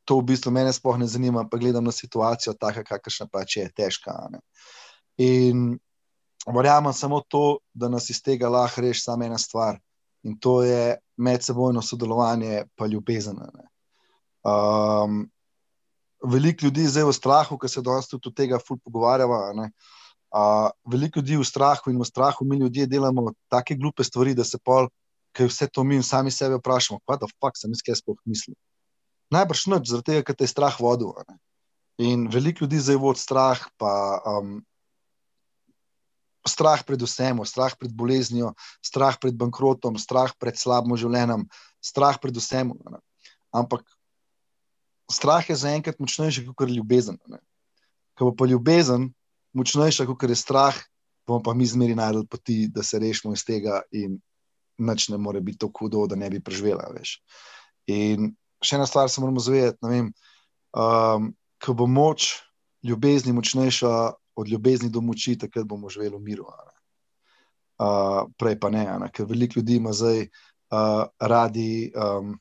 [0.06, 3.64] To v bistvu mene sploh ne zanima, pa gledam na situacijo, tako kakršna pač je,
[3.74, 4.14] težka.
[4.30, 4.40] Ne?
[5.18, 5.80] In
[6.46, 9.80] verjamem samo to, da nas iz tega lahko reši samo ena stvar
[10.22, 13.42] in to je medsebojno sodelovanje, pa ljubezen.
[14.46, 15.26] Um,
[16.22, 19.42] veliko ljudi je zdaj v strahu, ker se dosta od tega ful pogovarjava.
[19.58, 19.70] Uh,
[20.36, 24.44] Uh, veliko ljudi v strahu in v strahu, mi ljudje delamo take glupe stvari, da
[24.44, 24.90] se pol,
[25.32, 28.56] ki vse to mi sami sebe vprašamo, kaj da fuk sem jaz kaj sploh mislil.
[29.32, 31.16] Najbrž noč, zaradi tega, ker te je strah vodil.
[32.04, 33.92] In veliko ljudi zdaj vodi strah, pa
[34.28, 34.60] um,
[36.48, 41.48] strah pred vsem, strah pred boleznijo, strah pred bankrotom, strah pred slabim življenjem,
[41.80, 42.76] strah pred vsem.
[43.56, 43.88] Ampak
[45.12, 47.20] strah je zaenkrat močnejši kot ljubezen.
[48.16, 49.14] Ker pa ljubezen
[49.56, 50.76] močnejša, kot je strah,
[51.28, 54.20] bomo pa mi zmeri najdel poti, da se rešimo iz tega, in
[54.78, 56.88] nič ne more biti tako hudo, da ne bi preživela.
[56.94, 57.18] Veš.
[57.92, 58.34] In
[58.64, 60.04] še ena stvar, se moramo zavedati,
[60.76, 61.32] um,
[61.64, 62.36] ko bo moč
[62.86, 63.92] ljubezni močnejša
[64.36, 66.48] od ljubezni do moči, takrat bomo živeli v miru.
[67.76, 69.12] Uh, prej pa ne, ne?
[69.12, 71.92] ker veliko ljudi ima zdaj uh, radi.
[71.96, 72.40] Um,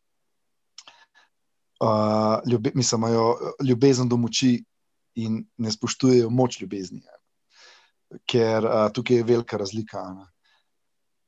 [1.85, 4.63] Uh, ljube, mislim, imajo ljubezen do moči,
[5.15, 7.03] in ne spoštujejo moč ljubezni.
[8.31, 10.03] Ker a, tukaj je velika razlika.
[10.15, 10.27] Ne.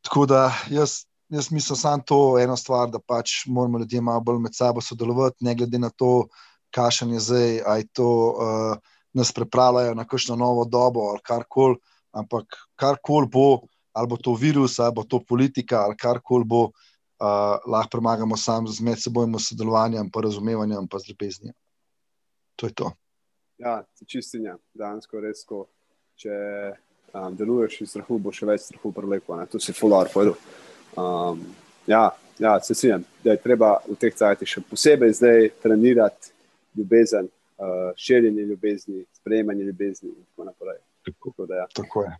[0.07, 4.39] Tako da jaz, jaz mislim samo to eno stvar, da pač moramo ljudje malo bolj
[4.39, 6.29] med sabo sodelovati, ne glede na to,
[6.71, 8.77] kakšen je zdaj, aj to uh,
[9.17, 11.79] nas pripravljajo na kakšno novo dobo ali karkoli,
[12.13, 13.61] ampak karkoli bo,
[13.93, 18.69] ali bo to virus, ali bo to politika, ali karkoli bo, uh, lahko premagamo sam
[18.69, 21.55] z medsebojnim sodelovanjem, pa razumevanjem, pa z ljubeznijo.
[22.57, 22.93] To je to.
[23.59, 25.63] Ja, čistinja, dejansko res, ko
[26.21, 26.35] če
[27.17, 29.39] um, deluješ iz strahu, bo še več strahu preleko.
[29.53, 30.37] To si fular povedal.
[30.97, 31.41] Um,
[31.89, 36.35] ja, ja, se sijem, da je treba v teh cajtih še posebej zdaj trenirati
[36.77, 40.79] ljubezen, uh, širjenje ljubezni, sprejemanje ljubezni in tako naprej.
[41.07, 41.67] Tako, tako, da, ja.
[41.81, 42.15] tako je.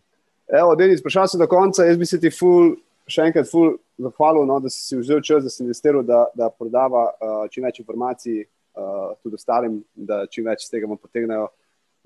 [0.57, 2.73] Evo, Denis, sprašal sem do konca, jaz bi se ti ful,
[3.05, 7.09] še enkrat ful zahvalil, no, da si vzel čas, da si investiral, da, da prodava
[7.11, 8.45] uh, čim več informacij
[8.77, 11.49] uh, tudi ostalim, da čim več z tega bomo potegnajo.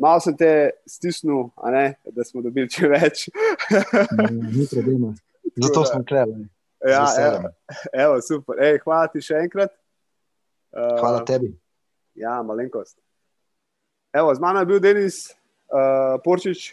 [0.02, 3.28] Malo sem te stisnil, ne, da smo dobili čim več.
[4.56, 5.14] Ni problema.
[5.62, 6.48] Zato smo kreli.
[6.88, 7.52] Ja, evo,
[7.94, 8.58] evo, super.
[8.64, 9.74] Ej, hvala ti še enkrat.
[10.74, 11.52] Uh, hvala tebi.
[12.18, 12.96] Ja, malenkost.
[14.16, 15.22] Evo, z mano je bil Denis
[15.70, 16.72] uh, Porčič,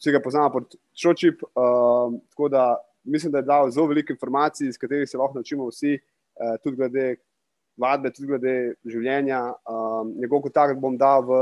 [0.00, 1.44] vsi ga poznamo pod Šočip.
[1.52, 2.64] Uh, tako da
[3.04, 6.76] mislim, da je dal zelo veliko informacij, iz katerih se lahko naučimo vsi, uh, tudi
[6.76, 7.16] glede
[7.80, 8.54] vadbe, tudi glede
[8.88, 9.40] življenja.
[9.68, 11.40] Um, njegov kontakt bom dal v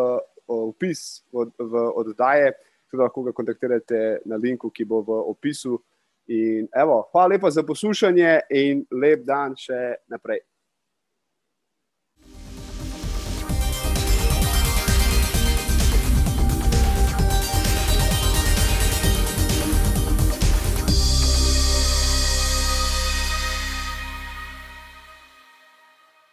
[0.51, 2.55] opis v, v oddaje,
[2.91, 5.79] tudi lahko ga kontaktirate na linku, ki bo v opisu.
[6.33, 10.41] In, evo, hvala lepa za poslušanje in lep dan še naprej.